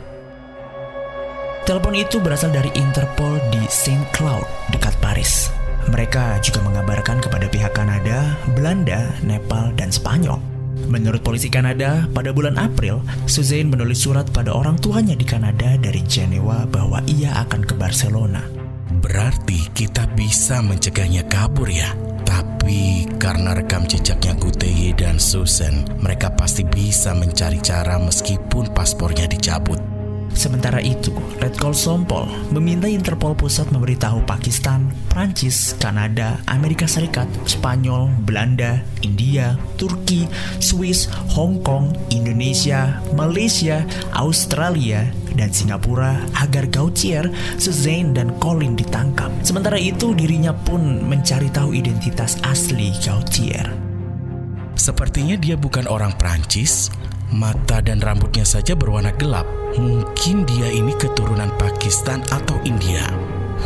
Telepon 1.67 1.99
itu 1.99 2.23
berasal 2.23 2.55
dari 2.55 2.71
Interpol 2.79 3.43
di 3.51 3.59
Saint 3.67 4.07
Cloud, 4.15 4.47
dekat 4.71 4.95
Paris. 5.03 5.58
Mereka 5.89 6.37
juga 6.45 6.61
mengabarkan 6.61 7.17
kepada 7.17 7.49
pihak 7.49 7.73
Kanada, 7.73 8.37
Belanda, 8.53 9.09
Nepal, 9.25 9.73
dan 9.73 9.89
Spanyol. 9.89 10.37
Menurut 10.85 11.25
polisi 11.25 11.49
Kanada, 11.49 12.05
pada 12.13 12.29
bulan 12.29 12.55
April, 12.61 13.01
Suzanne 13.25 13.73
menulis 13.73 14.05
surat 14.05 14.29
pada 14.29 14.53
orang 14.53 14.77
tuanya 14.77 15.17
di 15.17 15.25
Kanada 15.25 15.75
dari 15.81 16.05
Jenewa 16.05 16.69
bahwa 16.69 17.01
ia 17.09 17.33
akan 17.41 17.65
ke 17.65 17.73
Barcelona. 17.73 18.45
Berarti 19.01 19.69
kita 19.73 20.05
bisa 20.13 20.61
mencegahnya 20.61 21.25
kabur 21.25 21.69
ya. 21.69 21.93
Tapi 22.21 23.09
karena 23.17 23.57
rekam 23.57 23.89
jejaknya 23.89 24.37
Guteye 24.37 24.93
dan 24.93 25.17
Susan, 25.17 25.89
mereka 25.97 26.29
pasti 26.37 26.61
bisa 26.61 27.17
mencari 27.17 27.57
cara 27.65 27.97
meskipun 27.97 28.69
paspornya 28.73 29.25
dicabut. 29.25 29.88
Sementara 30.33 30.79
itu, 30.79 31.11
Red 31.41 31.59
Call 31.59 31.75
Sompol 31.75 32.29
meminta 32.53 32.87
Interpol 32.87 33.35
Pusat 33.35 33.75
memberitahu 33.75 34.23
Pakistan, 34.23 34.89
Prancis, 35.11 35.75
Kanada, 35.75 36.39
Amerika 36.47 36.87
Serikat, 36.87 37.27
Spanyol, 37.43 38.07
Belanda, 38.23 38.79
India, 39.03 39.59
Turki, 39.75 40.29
Swiss, 40.63 41.11
Hong 41.35 41.59
Kong, 41.65 41.91
Indonesia, 42.13 43.03
Malaysia, 43.13 43.83
Australia, 44.15 45.09
dan 45.35 45.51
Singapura 45.51 46.19
agar 46.35 46.67
Gautier, 46.67 47.27
Suzanne, 47.55 48.11
dan 48.11 48.35
Colin 48.43 48.75
ditangkap. 48.75 49.31
Sementara 49.43 49.79
itu, 49.79 50.11
dirinya 50.11 50.51
pun 50.51 51.03
mencari 51.07 51.47
tahu 51.51 51.71
identitas 51.75 52.39
asli 52.43 52.91
Gautier. 52.99 53.65
Sepertinya 54.79 55.35
dia 55.35 55.59
bukan 55.59 55.91
orang 55.91 56.15
Prancis, 56.15 56.87
mata 57.29 57.81
dan 57.81 58.01
rambutnya 58.01 58.45
saja 58.45 58.73
berwarna 58.73 59.13
gelap. 59.17 59.45
Mungkin 59.77 60.49
dia 60.49 60.69
ini 60.73 60.93
keturunan 60.97 61.53
Pakistan 61.61 62.25
atau 62.33 62.57
India. 62.65 63.05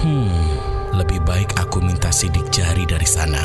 Hmm, 0.03 0.59
lebih 0.95 1.23
baik 1.23 1.55
aku 1.55 1.79
minta 1.79 2.11
sidik 2.11 2.47
jari 2.51 2.83
dari 2.83 3.07
sana. 3.07 3.39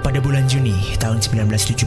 Pada 0.00 0.16
bulan 0.22 0.48
Juni 0.48 0.96
tahun 0.96 1.20
1976, 1.20 1.84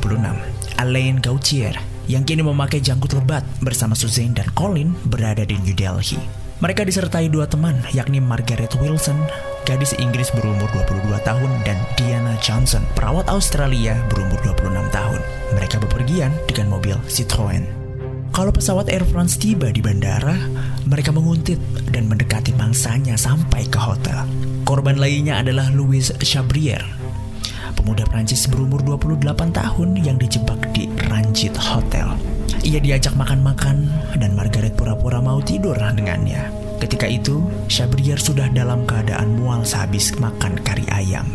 Alain 0.77 1.17
Gautier 1.17 1.73
yang 2.05 2.27
kini 2.27 2.45
memakai 2.45 2.83
janggut 2.83 3.15
lebat 3.15 3.41
bersama 3.63 3.97
Suzanne 3.97 4.35
dan 4.35 4.51
Colin 4.53 4.93
berada 5.07 5.41
di 5.47 5.57
New 5.57 5.73
Delhi. 5.73 6.19
Mereka 6.61 6.85
disertai 6.85 7.27
dua 7.27 7.49
teman, 7.49 7.75
yakni 7.91 8.23
Margaret 8.23 8.71
Wilson, 8.79 9.17
gadis 9.63 9.95
Inggris 9.97 10.29
berumur 10.31 10.67
22 10.71 11.19
tahun, 11.23 11.51
dan 11.67 11.79
Diana 11.95 12.35
Johnson, 12.39 12.83
perawat 12.95 13.27
Australia 13.31 13.97
berumur 14.11 14.39
26 14.43 14.91
tahun. 14.91 15.19
Mereka 15.55 15.81
bepergian 15.83 16.31
dengan 16.47 16.75
mobil 16.75 16.95
Citroen. 17.07 17.65
Kalau 18.33 18.49
pesawat 18.49 18.89
Air 18.89 19.05
France 19.05 19.37
tiba 19.37 19.69
di 19.69 19.79
bandara, 19.79 20.33
mereka 20.89 21.13
menguntit 21.13 21.61
dan 21.93 22.09
mendekati 22.09 22.49
mangsanya 22.57 23.13
sampai 23.13 23.69
ke 23.69 23.77
hotel. 23.77 24.25
Korban 24.65 24.97
lainnya 24.97 25.43
adalah 25.43 25.69
Louis 25.69 26.09
Chabrier, 26.23 26.81
pemuda 27.75 28.07
Prancis 28.07 28.47
berumur 28.47 28.79
28 28.79 29.19
tahun 29.51 29.89
yang 29.99 30.15
dijebak 30.15 30.71
di 30.71 30.87
Ranjit 31.11 31.51
Hotel. 31.59 32.15
Ia 32.63 32.79
diajak 32.79 33.11
makan-makan 33.19 33.91
dan 34.15 34.31
Margaret 34.39 34.71
pura-pura 34.79 35.19
mau 35.19 35.43
tidur 35.43 35.75
dengannya. 35.75 36.62
Ketika 36.81 37.05
itu, 37.09 37.43
Chabrier 37.67 38.17
sudah 38.17 38.49
dalam 38.53 38.85
keadaan 38.87 39.37
mual 39.37 39.65
sehabis 39.67 40.15
makan 40.17 40.57
kari 40.61 40.85
ayam. 40.93 41.25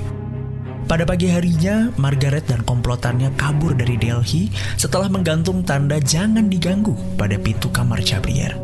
Pada 0.88 1.04
pagi 1.04 1.28
harinya, 1.28 1.92
Margaret 2.00 2.49
dan 2.49 2.64
komplotannya 2.64 3.37
kabur 3.37 3.76
dari 3.76 4.00
Delhi 4.00 4.49
setelah 4.80 5.12
menggantung 5.12 5.61
tanda 5.61 6.00
jangan 6.00 6.49
diganggu 6.49 6.97
pada 7.21 7.37
pintu 7.37 7.68
kamar 7.68 8.00
Chabrier. 8.00 8.57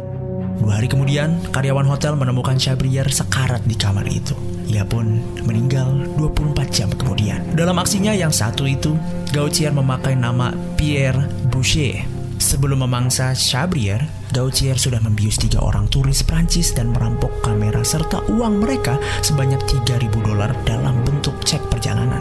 Dua 0.56 0.80
hari 0.80 0.88
kemudian, 0.88 1.36
karyawan 1.52 1.84
hotel 1.84 2.16
menemukan 2.16 2.56
Chabrier 2.56 3.04
sekarat 3.12 3.60
di 3.68 3.76
kamar 3.76 4.08
itu. 4.08 4.32
Ia 4.64 4.88
pun 4.88 5.20
meninggal 5.44 6.16
24 6.16 6.72
jam 6.72 6.88
kemudian. 6.96 7.44
Dalam 7.52 7.76
aksinya 7.76 8.16
yang 8.16 8.32
satu 8.32 8.64
itu, 8.64 8.96
Gautier 9.28 9.76
memakai 9.76 10.16
nama 10.16 10.56
Pierre 10.80 11.28
Boucher. 11.52 12.13
Sebelum 12.44 12.84
memangsa 12.84 13.32
Chabrier, 13.32 14.04
Gautier 14.28 14.76
sudah 14.76 15.00
membius 15.00 15.40
tiga 15.40 15.64
orang 15.64 15.88
turis 15.88 16.20
Prancis 16.20 16.76
dan 16.76 16.92
merampok 16.92 17.32
kamera 17.40 17.80
serta 17.80 18.20
uang 18.28 18.60
mereka 18.60 19.00
sebanyak 19.24 19.64
3.000 19.64 20.12
dolar 20.20 20.52
dalam 20.68 21.00
bentuk 21.08 21.32
cek 21.40 21.72
perjalanan. 21.72 22.20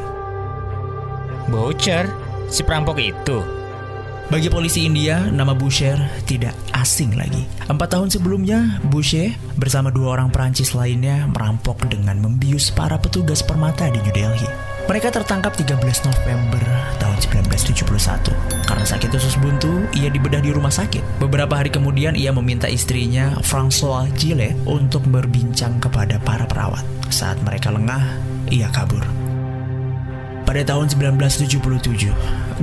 Boucher? 1.51 2.07
Si 2.47 2.63
perampok 2.63 3.03
itu? 3.03 3.43
Bagi 4.31 4.47
polisi 4.47 4.87
India, 4.87 5.27
nama 5.27 5.51
Boucher 5.51 5.99
tidak 6.23 6.55
asing 6.71 7.19
lagi. 7.19 7.43
Empat 7.67 7.91
tahun 7.91 8.07
sebelumnya, 8.07 8.79
Boucher 8.87 9.35
bersama 9.59 9.91
dua 9.91 10.15
orang 10.15 10.31
Perancis 10.31 10.71
lainnya 10.71 11.27
merampok 11.27 11.83
dengan 11.91 12.23
membius 12.23 12.71
para 12.71 12.95
petugas 12.95 13.43
permata 13.43 13.91
di 13.91 13.99
New 13.99 14.15
Delhi. 14.15 14.47
Mereka 14.83 15.15
tertangkap 15.15 15.55
13 15.55 15.79
November 15.79 16.59
tahun 16.99 17.15
1971. 17.23 18.67
Karena 18.67 18.83
sakit 18.83 19.15
usus 19.15 19.39
buntu, 19.39 19.87
ia 19.95 20.11
dibedah 20.11 20.43
di 20.43 20.51
rumah 20.51 20.75
sakit. 20.75 21.23
Beberapa 21.23 21.55
hari 21.55 21.71
kemudian, 21.71 22.19
ia 22.19 22.35
meminta 22.35 22.67
istrinya, 22.67 23.39
François 23.47 24.11
Gillet, 24.19 24.59
untuk 24.67 25.07
berbincang 25.07 25.79
kepada 25.79 26.19
para 26.19 26.43
perawat. 26.43 26.83
Saat 27.07 27.39
mereka 27.47 27.71
lengah, 27.71 28.03
ia 28.51 28.67
kabur. 28.75 29.07
Pada 30.43 30.59
tahun 30.67 30.91
1977, 30.91 32.11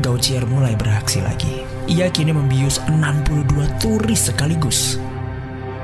Gautier 0.04 0.44
mulai 0.44 0.76
beraksi 0.76 1.24
lagi. 1.24 1.64
Ia 1.88 2.12
kini 2.12 2.36
membius 2.36 2.84
62 2.84 3.80
turis 3.80 4.28
sekaligus. 4.28 5.00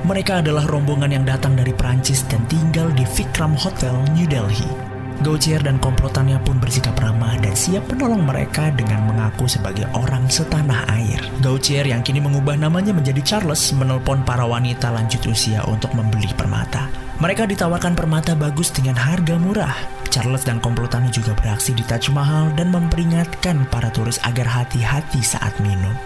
Mereka 0.04 0.44
adalah 0.44 0.68
rombongan 0.68 1.16
yang 1.16 1.24
datang 1.24 1.56
dari 1.56 1.72
Prancis 1.72 2.28
dan 2.28 2.44
tinggal 2.44 2.92
di 2.92 3.08
Vikram 3.08 3.56
Hotel, 3.56 3.96
New 4.12 4.28
Delhi. 4.28 4.85
Gautier 5.24 5.64
dan 5.64 5.80
komplotannya 5.80 6.36
pun 6.44 6.60
bersikap 6.60 6.92
ramah 7.00 7.40
dan 7.40 7.56
siap 7.56 7.88
menolong 7.88 8.20
mereka 8.20 8.68
dengan 8.68 9.00
mengaku 9.08 9.48
sebagai 9.48 9.88
orang 9.96 10.28
setanah 10.28 10.84
air. 10.92 11.20
Gautier 11.40 11.88
yang 11.88 12.04
kini 12.04 12.20
mengubah 12.20 12.60
namanya 12.60 12.92
menjadi 12.92 13.24
Charles 13.24 13.72
menelpon 13.72 14.20
para 14.28 14.44
wanita 14.44 14.92
lanjut 14.92 15.24
usia 15.24 15.64
untuk 15.64 15.96
membeli 15.96 16.28
permata. 16.36 16.92
Mereka 17.16 17.48
ditawarkan 17.48 17.96
permata 17.96 18.36
bagus 18.36 18.68
dengan 18.68 18.92
harga 19.00 19.40
murah. 19.40 19.76
Charles 20.12 20.44
dan 20.44 20.60
komplotannya 20.60 21.08
juga 21.08 21.32
beraksi 21.32 21.72
di 21.72 21.80
Taj 21.80 22.12
Mahal 22.12 22.52
dan 22.52 22.68
memperingatkan 22.68 23.64
para 23.72 23.88
turis 23.88 24.20
agar 24.20 24.44
hati-hati 24.44 25.24
saat 25.24 25.56
minum. 25.64 25.96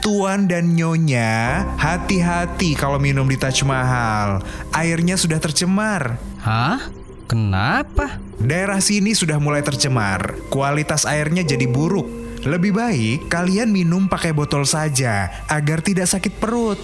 Tuan 0.00 0.50
dan 0.50 0.74
Nyonya, 0.74 1.62
hati-hati 1.78 2.74
kalau 2.74 2.98
minum 2.98 3.28
di 3.28 3.36
Taj 3.36 3.62
Mahal. 3.62 4.42
Airnya 4.72 5.14
sudah 5.14 5.38
tercemar. 5.38 6.18
Hah? 6.42 7.03
Kenapa? 7.24 8.20
Daerah 8.36 8.84
sini 8.84 9.16
sudah 9.16 9.40
mulai 9.40 9.64
tercemar. 9.64 10.36
Kualitas 10.52 11.08
airnya 11.08 11.40
jadi 11.40 11.64
buruk. 11.64 12.04
Lebih 12.44 12.76
baik 12.76 13.32
kalian 13.32 13.72
minum 13.72 14.04
pakai 14.04 14.36
botol 14.36 14.68
saja 14.68 15.32
agar 15.48 15.80
tidak 15.80 16.04
sakit 16.04 16.36
perut. 16.36 16.76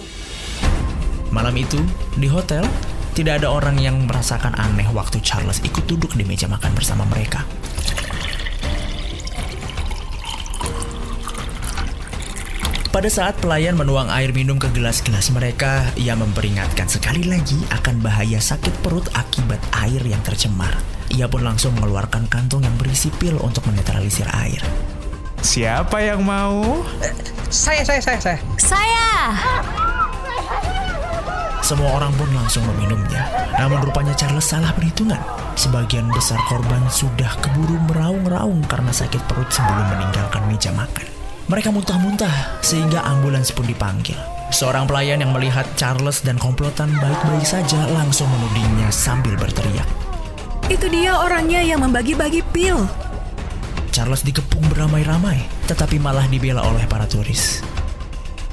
Malam 1.29 1.53
itu, 1.53 1.77
di 2.17 2.25
hotel, 2.25 2.65
tidak 3.13 3.45
ada 3.45 3.53
orang 3.53 3.77
yang 3.77 4.09
merasakan 4.09 4.57
aneh 4.57 4.89
waktu 4.89 5.21
Charles 5.21 5.61
ikut 5.61 5.85
duduk 5.85 6.17
di 6.17 6.25
meja 6.25 6.49
makan 6.49 6.73
bersama 6.73 7.05
mereka. 7.05 7.45
Pada 12.91 13.07
saat 13.07 13.39
pelayan 13.39 13.79
menuang 13.79 14.11
air 14.11 14.35
minum 14.35 14.59
ke 14.59 14.67
gelas-gelas 14.75 15.31
mereka, 15.31 15.87
ia 15.95 16.11
memperingatkan 16.11 16.91
sekali 16.91 17.23
lagi 17.23 17.55
akan 17.71 18.03
bahaya 18.03 18.35
sakit 18.35 18.83
perut 18.83 19.07
akibat 19.15 19.63
air 19.79 20.03
yang 20.03 20.19
tercemar. 20.27 20.75
Ia 21.07 21.31
pun 21.31 21.39
langsung 21.39 21.71
mengeluarkan 21.79 22.27
kantong 22.27 22.67
yang 22.67 22.75
berisi 22.75 23.07
pil 23.15 23.39
untuk 23.39 23.63
menetralisir 23.71 24.27
air. 24.35 24.59
Siapa 25.39 26.03
yang 26.03 26.27
mau? 26.27 26.83
Saya, 27.47 27.87
saya, 27.87 28.03
saya, 28.03 28.19
saya. 28.19 28.39
Saya! 28.59 29.07
Semua 31.63 31.95
orang 31.95 32.11
pun 32.19 32.27
langsung 32.35 32.67
meminumnya. 32.75 33.23
Namun 33.55 33.87
rupanya 33.87 34.11
Charles 34.19 34.51
salah 34.51 34.75
perhitungan. 34.75 35.23
Sebagian 35.55 36.11
besar 36.11 36.43
korban 36.51 36.83
sudah 36.91 37.39
keburu 37.39 37.79
meraung-raung 37.87 38.67
karena 38.67 38.91
sakit 38.91 39.23
perut 39.31 39.47
sebelum 39.47 39.95
meninggalkan 39.95 40.43
meja 40.51 40.75
makan. 40.75 41.10
Mereka 41.49 41.73
muntah-muntah 41.73 42.61
sehingga 42.61 43.01
ambulans 43.01 43.49
pun 43.49 43.65
dipanggil. 43.65 44.17
Seorang 44.51 44.83
pelayan 44.85 45.23
yang 45.23 45.31
melihat 45.31 45.63
Charles 45.79 46.19
dan 46.21 46.35
komplotan 46.35 46.91
baik-baik 46.99 47.47
saja 47.47 47.87
langsung 47.95 48.27
menudingnya 48.27 48.91
sambil 48.91 49.39
berteriak. 49.39 49.87
Itu 50.67 50.91
dia 50.91 51.15
orangnya 51.15 51.63
yang 51.63 51.81
membagi-bagi 51.81 52.43
pil. 52.51 52.83
Charles 53.95 54.23
dikepung 54.23 54.63
beramai-ramai, 54.71 55.39
tetapi 55.67 55.99
malah 55.99 56.27
dibela 56.27 56.63
oleh 56.67 56.83
para 56.87 57.07
turis. 57.07 57.63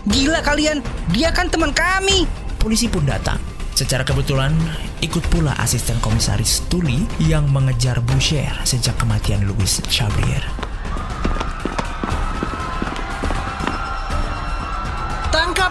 Gila 0.07 0.42
kalian, 0.42 0.83
dia 1.11 1.35
kan 1.35 1.51
teman 1.51 1.74
kami. 1.74 2.24
Polisi 2.59 2.87
pun 2.87 3.07
datang. 3.07 3.38
Secara 3.79 4.03
kebetulan, 4.03 4.51
ikut 4.98 5.22
pula 5.31 5.55
asisten 5.62 6.03
komisaris 6.03 6.66
Tully 6.66 7.07
yang 7.22 7.46
mengejar 7.46 8.03
Boucher 8.03 8.51
sejak 8.66 8.98
kematian 8.98 9.46
Louis 9.46 9.79
Chabrier. 9.87 10.42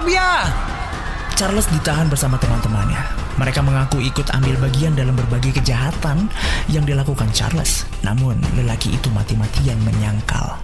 Ya! 0.07 0.47
Charles 1.37 1.67
ditahan 1.69 2.07
bersama 2.07 2.39
teman-temannya. 2.41 2.97
Mereka 3.37 3.61
mengaku 3.61 4.01
ikut 4.01 4.33
ambil 4.33 4.57
bagian 4.57 4.97
dalam 4.97 5.13
berbagai 5.13 5.61
kejahatan 5.61 6.31
yang 6.71 6.81
dilakukan 6.81 7.29
Charles. 7.29 7.85
Namun, 8.01 8.41
lelaki 8.57 8.95
itu 8.97 9.13
mati-matian 9.13 9.77
menyangkal. 9.85 10.57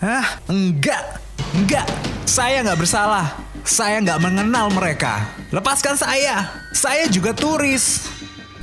Hah? 0.00 0.40
Enggak, 0.48 1.20
enggak. 1.52 1.84
Saya 2.24 2.64
nggak 2.64 2.80
bersalah. 2.80 3.36
Saya 3.68 4.00
nggak 4.00 4.22
mengenal 4.22 4.72
mereka. 4.72 5.28
Lepaskan 5.52 6.00
saya. 6.00 6.48
Saya 6.72 7.04
juga 7.12 7.36
turis. 7.36 8.08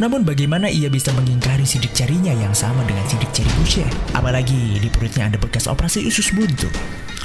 Namun 0.02 0.26
bagaimana 0.26 0.66
ia 0.66 0.90
bisa 0.90 1.14
mengingkari 1.14 1.62
sidik 1.62 1.94
jarinya 1.94 2.34
yang 2.34 2.58
sama 2.58 2.82
dengan 2.90 3.06
sidik 3.06 3.30
jari 3.30 3.52
Boucher? 3.62 3.90
Apalagi 4.18 4.82
di 4.82 4.90
perutnya 4.90 5.30
ada 5.30 5.38
bekas 5.38 5.70
operasi 5.70 6.02
usus 6.10 6.34
buntu. 6.34 6.66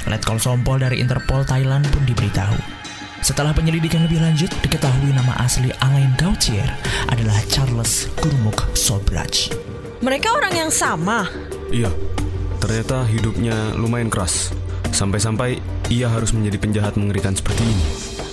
Letkol 0.05 0.37
Sompol 0.37 0.77
dari 0.77 1.01
Interpol 1.01 1.41
Thailand 1.41 1.89
pun 1.89 2.05
diberitahu. 2.05 2.77
Setelah 3.21 3.51
penyelidikan 3.51 4.05
lebih 4.05 4.21
lanjut, 4.21 4.49
diketahui 4.61 5.11
nama 5.11 5.33
asli 5.41 5.73
Alain 5.81 6.13
Gautier 6.21 6.65
adalah 7.09 7.37
Charles 7.49 8.07
Gurmuk 8.21 8.55
Sobrach. 8.77 9.51
Mereka 9.99 10.29
orang 10.29 10.53
yang 10.53 10.71
sama. 10.71 11.25
Iya, 11.73 11.89
ternyata 12.61 13.03
hidupnya 13.09 13.73
lumayan 13.75 14.13
keras. 14.13 14.53
Sampai-sampai 14.93 15.59
ia 15.91 16.07
harus 16.07 16.31
menjadi 16.31 16.57
penjahat 16.61 16.93
mengerikan 16.95 17.35
seperti 17.35 17.65
ini. 17.65 17.85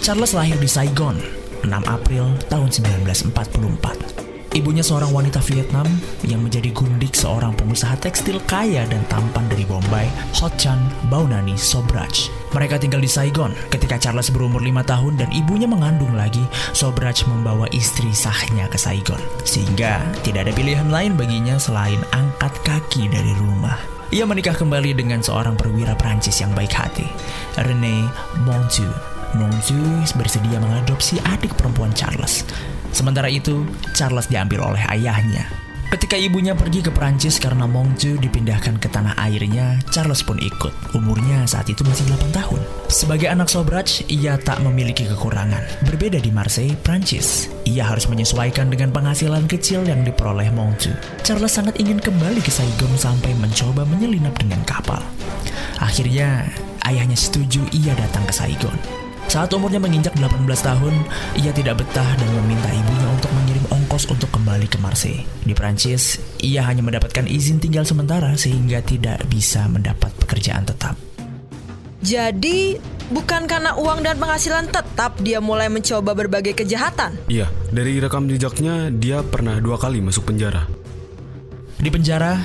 Charles 0.04 0.36
lahir 0.36 0.60
di 0.60 0.68
Saigon, 0.68 1.16
6 1.64 1.72
April 1.88 2.36
tahun 2.52 2.68
1944. 2.68 4.13
Ibunya 4.54 4.86
seorang 4.86 5.10
wanita 5.10 5.42
Vietnam 5.50 5.82
yang 6.22 6.38
menjadi 6.38 6.70
gundik 6.70 7.18
seorang 7.18 7.58
pengusaha 7.58 7.98
tekstil 7.98 8.38
kaya 8.46 8.86
dan 8.86 9.02
tampan 9.10 9.50
dari 9.50 9.66
Bombay, 9.66 10.06
Ho 10.38 10.46
Chan 10.54 10.78
Baunani 11.10 11.58
Sobrach. 11.58 12.30
Mereka 12.54 12.78
tinggal 12.78 13.02
di 13.02 13.10
Saigon. 13.10 13.50
Ketika 13.74 13.98
Charles 13.98 14.30
berumur 14.30 14.62
lima 14.62 14.86
tahun 14.86 15.18
dan 15.18 15.34
ibunya 15.34 15.66
mengandung 15.66 16.14
lagi, 16.14 16.46
Sobrach 16.70 17.26
membawa 17.26 17.66
istri 17.74 18.14
sahnya 18.14 18.70
ke 18.70 18.78
Saigon. 18.78 19.18
Sehingga 19.42 19.98
tidak 20.22 20.46
ada 20.46 20.52
pilihan 20.54 20.86
lain 20.86 21.18
baginya 21.18 21.58
selain 21.58 21.98
angkat 22.14 22.54
kaki 22.62 23.10
dari 23.10 23.34
rumah. 23.42 23.74
Ia 24.14 24.22
menikah 24.22 24.54
kembali 24.54 24.94
dengan 24.94 25.18
seorang 25.18 25.58
perwira 25.58 25.98
Prancis 25.98 26.38
yang 26.38 26.54
baik 26.54 26.70
hati, 26.70 27.10
Rene 27.58 28.06
Montu. 28.46 28.86
Montu 29.34 29.82
bersedia 30.14 30.62
mengadopsi 30.62 31.18
adik 31.26 31.58
perempuan 31.58 31.90
Charles. 31.90 32.46
Sementara 32.94 33.26
itu, 33.26 33.66
Charles 33.90 34.30
diambil 34.30 34.62
oleh 34.70 34.82
ayahnya. 34.86 35.64
Ketika 35.94 36.18
ibunya 36.18 36.58
pergi 36.58 36.82
ke 36.82 36.90
Prancis 36.90 37.38
karena 37.38 37.70
Mongju 37.70 38.18
dipindahkan 38.18 38.82
ke 38.82 38.90
tanah 38.90 39.14
airnya, 39.14 39.78
Charles 39.94 40.26
pun 40.26 40.34
ikut. 40.42 40.74
Umurnya 40.90 41.46
saat 41.46 41.70
itu 41.70 41.86
masih 41.86 42.02
8 42.10 42.34
tahun. 42.34 42.58
Sebagai 42.90 43.30
anak 43.30 43.46
Sobrach, 43.46 44.02
ia 44.10 44.34
tak 44.34 44.58
memiliki 44.66 45.06
kekurangan. 45.06 45.86
Berbeda 45.86 46.18
di 46.18 46.34
Marseille, 46.34 46.74
Prancis, 46.74 47.46
ia 47.62 47.86
harus 47.86 48.10
menyesuaikan 48.10 48.74
dengan 48.74 48.90
penghasilan 48.90 49.46
kecil 49.46 49.86
yang 49.86 50.02
diperoleh 50.02 50.50
Mongju. 50.50 51.22
Charles 51.22 51.54
sangat 51.54 51.78
ingin 51.78 52.02
kembali 52.02 52.42
ke 52.42 52.50
Saigon 52.50 52.90
sampai 52.98 53.30
mencoba 53.38 53.86
menyelinap 53.86 54.34
dengan 54.34 54.66
kapal. 54.66 54.98
Akhirnya, 55.78 56.50
ayahnya 56.90 57.14
setuju 57.14 57.62
ia 57.70 57.94
datang 57.94 58.26
ke 58.26 58.34
Saigon. 58.34 59.03
Saat 59.34 59.50
umurnya 59.50 59.82
menginjak 59.82 60.14
18 60.14 60.46
tahun, 60.46 60.94
ia 61.34 61.50
tidak 61.50 61.82
betah 61.82 62.06
dan 62.06 62.28
meminta 62.38 62.70
ibunya 62.70 63.08
untuk 63.18 63.34
mengirim 63.34 63.66
ongkos 63.66 64.06
untuk 64.06 64.30
kembali 64.30 64.70
ke 64.70 64.78
Marseille. 64.78 65.26
Di 65.42 65.50
Prancis, 65.58 66.22
ia 66.38 66.62
hanya 66.62 66.86
mendapatkan 66.86 67.26
izin 67.26 67.58
tinggal 67.58 67.82
sementara 67.82 68.38
sehingga 68.38 68.78
tidak 68.86 69.26
bisa 69.26 69.66
mendapat 69.66 70.14
pekerjaan 70.22 70.62
tetap. 70.62 70.94
Jadi, 71.98 72.78
bukan 73.10 73.50
karena 73.50 73.74
uang 73.74 74.06
dan 74.06 74.22
penghasilan 74.22 74.70
tetap 74.70 75.18
dia 75.18 75.42
mulai 75.42 75.66
mencoba 75.66 76.14
berbagai 76.14 76.54
kejahatan. 76.54 77.18
Iya, 77.26 77.50
dari 77.74 77.98
rekam 77.98 78.30
jejaknya 78.30 78.94
dia 78.94 79.26
pernah 79.26 79.58
dua 79.58 79.82
kali 79.82 79.98
masuk 79.98 80.30
penjara. 80.30 80.70
Di 81.82 81.90
penjara, 81.90 82.38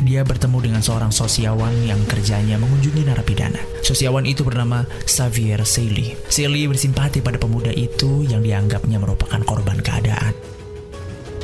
dia 0.00 0.24
bertemu 0.24 0.58
dengan 0.72 0.80
seorang 0.80 1.12
sosiawan 1.12 1.84
yang 1.84 2.00
kerjanya 2.08 2.56
mengunjungi 2.56 3.04
narapidana. 3.04 3.60
Sosiawan 3.84 4.24
itu 4.24 4.40
bernama 4.40 4.88
Xavier 5.04 5.60
Sely. 5.68 6.16
Sely 6.32 6.64
bersimpati 6.64 7.20
pada 7.20 7.36
pemuda 7.36 7.68
itu 7.68 8.24
yang 8.24 8.40
dianggapnya 8.40 8.96
merupakan 8.96 9.40
korban 9.44 9.84
keadaan. 9.84 10.32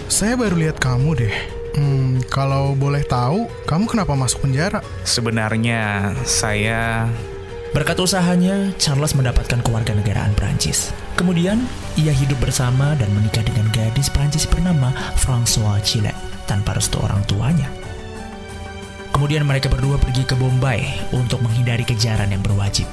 Saya 0.08 0.40
baru 0.40 0.56
lihat 0.56 0.80
kamu 0.80 1.10
deh. 1.20 1.34
Hmm, 1.76 2.24
kalau 2.32 2.72
boleh 2.72 3.04
tahu, 3.04 3.44
kamu 3.68 3.84
kenapa 3.86 4.16
masuk 4.16 4.48
penjara? 4.48 4.80
Sebenarnya 5.04 6.16
saya 6.24 7.06
Berkat 7.68 8.00
usahanya, 8.00 8.72
Charles 8.80 9.12
mendapatkan 9.12 9.60
kewarganegaraan 9.60 10.32
Prancis. 10.32 10.88
Kemudian, 11.20 11.60
ia 12.00 12.16
hidup 12.16 12.40
bersama 12.40 12.96
dan 12.96 13.12
menikah 13.12 13.44
dengan 13.44 13.68
gadis 13.76 14.08
Prancis 14.08 14.48
bernama 14.48 14.88
François 15.20 15.76
Chile 15.84 16.16
tanpa 16.48 16.72
restu 16.80 16.96
orang 16.96 17.20
tuanya. 17.28 17.68
Kemudian 19.18 19.42
mereka 19.42 19.66
berdua 19.66 19.98
pergi 19.98 20.22
ke 20.22 20.38
Bombay 20.38 21.10
untuk 21.10 21.42
menghindari 21.42 21.82
kejaran 21.82 22.30
yang 22.30 22.38
berwajib. 22.38 22.86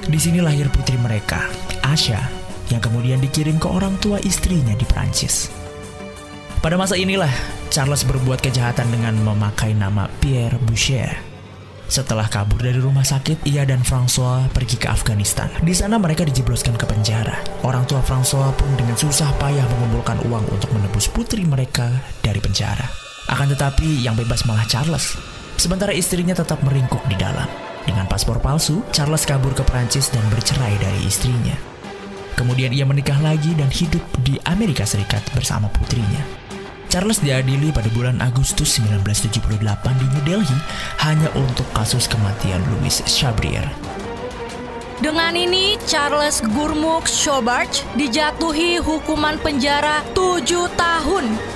Di 0.00 0.16
sini 0.16 0.40
lahir 0.40 0.72
putri 0.72 0.96
mereka, 0.96 1.44
Asha, 1.84 2.24
yang 2.72 2.80
kemudian 2.80 3.20
dikirim 3.20 3.60
ke 3.60 3.68
orang 3.68 4.00
tua 4.00 4.16
istrinya 4.24 4.72
di 4.72 4.88
Prancis. 4.88 5.52
Pada 6.64 6.80
masa 6.80 6.96
inilah, 6.96 7.28
Charles 7.68 8.00
berbuat 8.08 8.40
kejahatan 8.40 8.96
dengan 8.96 9.12
memakai 9.20 9.76
nama 9.76 10.08
Pierre 10.24 10.56
Boucher. 10.56 11.20
Setelah 11.84 12.32
kabur 12.32 12.64
dari 12.64 12.80
rumah 12.80 13.04
sakit, 13.04 13.44
ia 13.44 13.68
dan 13.68 13.84
François 13.84 14.48
pergi 14.56 14.80
ke 14.80 14.88
Afghanistan. 14.88 15.52
Di 15.60 15.76
sana 15.76 16.00
mereka 16.00 16.24
dijebloskan 16.24 16.80
ke 16.80 16.88
penjara. 16.88 17.36
Orang 17.60 17.84
tua 17.84 18.00
François 18.00 18.56
pun 18.56 18.72
dengan 18.80 18.96
susah 18.96 19.28
payah 19.36 19.68
mengumpulkan 19.68 20.16
uang 20.32 20.48
untuk 20.48 20.72
menebus 20.72 21.12
putri 21.12 21.44
mereka 21.44 21.92
dari 22.24 22.40
penjara. 22.40 22.88
Akan 23.28 23.52
tetapi 23.52 24.00
yang 24.00 24.16
bebas 24.16 24.48
malah 24.48 24.64
Charles. 24.64 25.31
Sementara 25.62 25.94
istrinya 25.94 26.34
tetap 26.34 26.58
meringkuk 26.66 27.06
di 27.06 27.14
dalam. 27.14 27.46
Dengan 27.86 28.10
paspor 28.10 28.42
palsu, 28.42 28.82
Charles 28.90 29.22
kabur 29.22 29.54
ke 29.54 29.62
Prancis 29.62 30.10
dan 30.10 30.26
bercerai 30.26 30.74
dari 30.82 31.06
istrinya. 31.06 31.54
Kemudian 32.34 32.74
ia 32.74 32.82
menikah 32.82 33.22
lagi 33.22 33.54
dan 33.54 33.70
hidup 33.70 34.02
di 34.26 34.42
Amerika 34.50 34.82
Serikat 34.82 35.22
bersama 35.30 35.70
putrinya. 35.70 36.18
Charles 36.90 37.22
diadili 37.22 37.70
pada 37.70 37.86
bulan 37.94 38.18
Agustus 38.18 38.74
1978 38.82 40.02
di 40.02 40.06
New 40.10 40.24
Delhi 40.26 40.58
hanya 41.06 41.30
untuk 41.38 41.70
kasus 41.78 42.10
kematian 42.10 42.58
Louis 42.66 42.98
Chabrier. 43.06 43.70
Dengan 44.98 45.38
ini, 45.38 45.78
Charles 45.86 46.42
Gurmuk 46.42 47.06
Shobart 47.06 47.86
dijatuhi 47.94 48.82
hukuman 48.82 49.38
penjara 49.38 50.02
7 50.10 50.42
tahun 50.74 51.51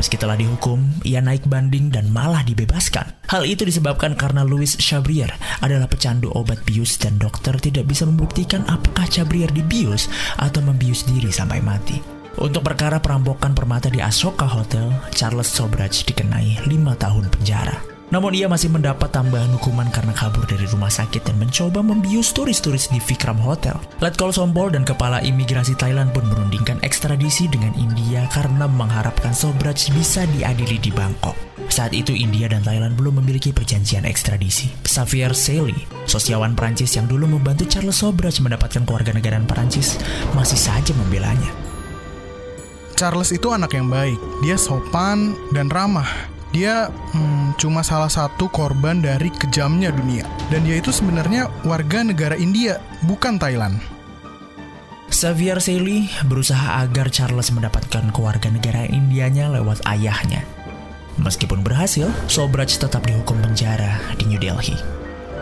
Meski 0.00 0.16
telah 0.16 0.32
dihukum, 0.32 0.80
ia 1.04 1.20
naik 1.20 1.44
banding 1.44 1.92
dan 1.92 2.08
malah 2.08 2.40
dibebaskan. 2.40 3.04
Hal 3.28 3.44
itu 3.44 3.68
disebabkan 3.68 4.16
karena 4.16 4.48
Louis 4.48 4.72
Chabrier 4.80 5.28
adalah 5.60 5.84
pecandu 5.92 6.32
obat 6.32 6.64
bius 6.64 6.96
dan 6.96 7.20
dokter 7.20 7.52
tidak 7.60 7.84
bisa 7.84 8.08
membuktikan 8.08 8.64
apakah 8.64 9.04
Chabrier 9.04 9.52
dibius 9.52 10.08
atau 10.40 10.64
membius 10.64 11.04
diri 11.04 11.28
sampai 11.28 11.60
mati. 11.60 12.00
Untuk 12.40 12.64
perkara 12.64 12.96
perampokan 12.96 13.52
permata 13.52 13.92
di 13.92 14.00
Ashoka 14.00 14.48
Hotel, 14.48 14.88
Charles 15.12 15.52
Sobrach 15.52 16.00
dikenai 16.08 16.64
5 16.64 16.72
tahun 16.96 17.28
penjara. 17.28 17.89
Namun 18.10 18.34
ia 18.34 18.50
masih 18.50 18.70
mendapat 18.74 19.14
tambahan 19.14 19.54
hukuman 19.54 19.86
karena 19.94 20.10
kabur 20.10 20.42
dari 20.46 20.66
rumah 20.66 20.90
sakit 20.90 21.30
dan 21.30 21.38
mencoba 21.38 21.78
membius 21.82 22.34
turis-turis 22.34 22.90
di 22.90 22.98
Vikram 22.98 23.38
Hotel. 23.38 23.78
Letkol 24.02 24.34
Sompol 24.34 24.74
dan 24.74 24.82
kepala 24.82 25.22
imigrasi 25.22 25.78
Thailand 25.78 26.10
pun 26.10 26.26
merundingkan 26.26 26.82
ekstradisi 26.82 27.46
dengan 27.46 27.70
India 27.78 28.26
karena 28.34 28.66
mengharapkan 28.66 29.30
Sobrach 29.30 29.90
bisa 29.94 30.26
diadili 30.34 30.82
di 30.82 30.90
Bangkok. 30.90 31.38
Saat 31.70 31.94
itu 31.94 32.10
India 32.10 32.50
dan 32.50 32.66
Thailand 32.66 32.98
belum 32.98 33.22
memiliki 33.22 33.54
perjanjian 33.54 34.02
ekstradisi. 34.02 34.66
Xavier 34.82 35.30
Sely, 35.30 35.86
sosiawan 36.02 36.58
Prancis 36.58 36.98
yang 36.98 37.06
dulu 37.06 37.30
membantu 37.30 37.62
Charles 37.70 38.02
Sobrach 38.02 38.42
mendapatkan 38.42 38.82
kewarganegaraan 38.82 39.46
Prancis, 39.46 39.94
masih 40.34 40.58
saja 40.58 40.90
membelanya. 40.98 41.54
Charles 42.98 43.30
itu 43.30 43.48
anak 43.54 43.70
yang 43.72 43.86
baik. 43.86 44.18
Dia 44.42 44.58
sopan 44.58 45.38
dan 45.54 45.70
ramah. 45.70 46.39
Dia 46.50 46.90
hmm, 46.90 47.54
cuma 47.62 47.86
salah 47.86 48.10
satu 48.10 48.50
korban 48.50 48.98
dari 48.98 49.30
kejamnya 49.30 49.94
dunia. 49.94 50.26
Dan 50.50 50.66
dia 50.66 50.82
itu 50.82 50.90
sebenarnya 50.90 51.46
warga 51.62 52.02
negara 52.02 52.34
India, 52.34 52.82
bukan 53.06 53.38
Thailand. 53.38 53.78
Xavier 55.10 55.58
Sely 55.58 56.06
berusaha 56.26 56.82
agar 56.86 57.10
Charles 57.10 57.50
mendapatkan 57.50 58.14
kewarganegaraan 58.14 58.94
Indianya 58.94 59.50
lewat 59.50 59.82
ayahnya. 59.90 60.46
Meskipun 61.18 61.66
berhasil, 61.66 62.06
Sobrach 62.30 62.70
tetap 62.70 63.02
dihukum 63.04 63.42
penjara 63.42 63.98
di 64.16 64.30
New 64.30 64.38
Delhi. 64.38 64.78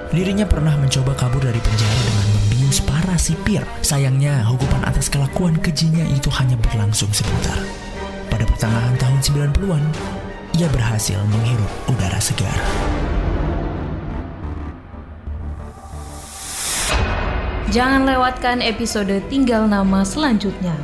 Dirinya 0.09 0.49
pernah 0.49 0.73
mencoba 0.73 1.13
kabur 1.13 1.45
dari 1.45 1.61
penjara 1.61 2.01
dengan 2.09 2.27
membius 2.33 2.81
para 2.81 3.15
sipir. 3.21 3.61
Sayangnya, 3.85 4.41
hukuman 4.49 4.89
atas 4.89 5.13
kelakuan 5.13 5.61
kejinya 5.61 6.03
itu 6.09 6.33
hanya 6.33 6.57
berlangsung 6.57 7.13
sebentar. 7.13 7.61
Pada 8.33 8.49
pertengahan 8.49 8.97
tahun 8.97 9.21
90-an, 9.53 9.85
ia 10.59 10.67
berhasil 10.75 11.23
menghirup 11.31 11.71
udara 11.87 12.19
segar. 12.19 12.59
Jangan 17.71 18.11
lewatkan 18.11 18.59
episode 18.59 19.23
Tinggal 19.31 19.71
Nama 19.71 20.03
selanjutnya. 20.03 20.75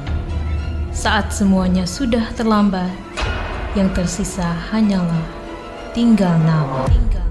Saat 0.94 1.34
semuanya 1.34 1.90
sudah 1.90 2.22
terlambat, 2.38 2.92
yang 3.74 3.90
tersisa 3.90 4.46
hanyalah 4.70 5.26
tinggal 5.90 6.38
nama. 6.46 6.86
Tinggal 6.86 7.23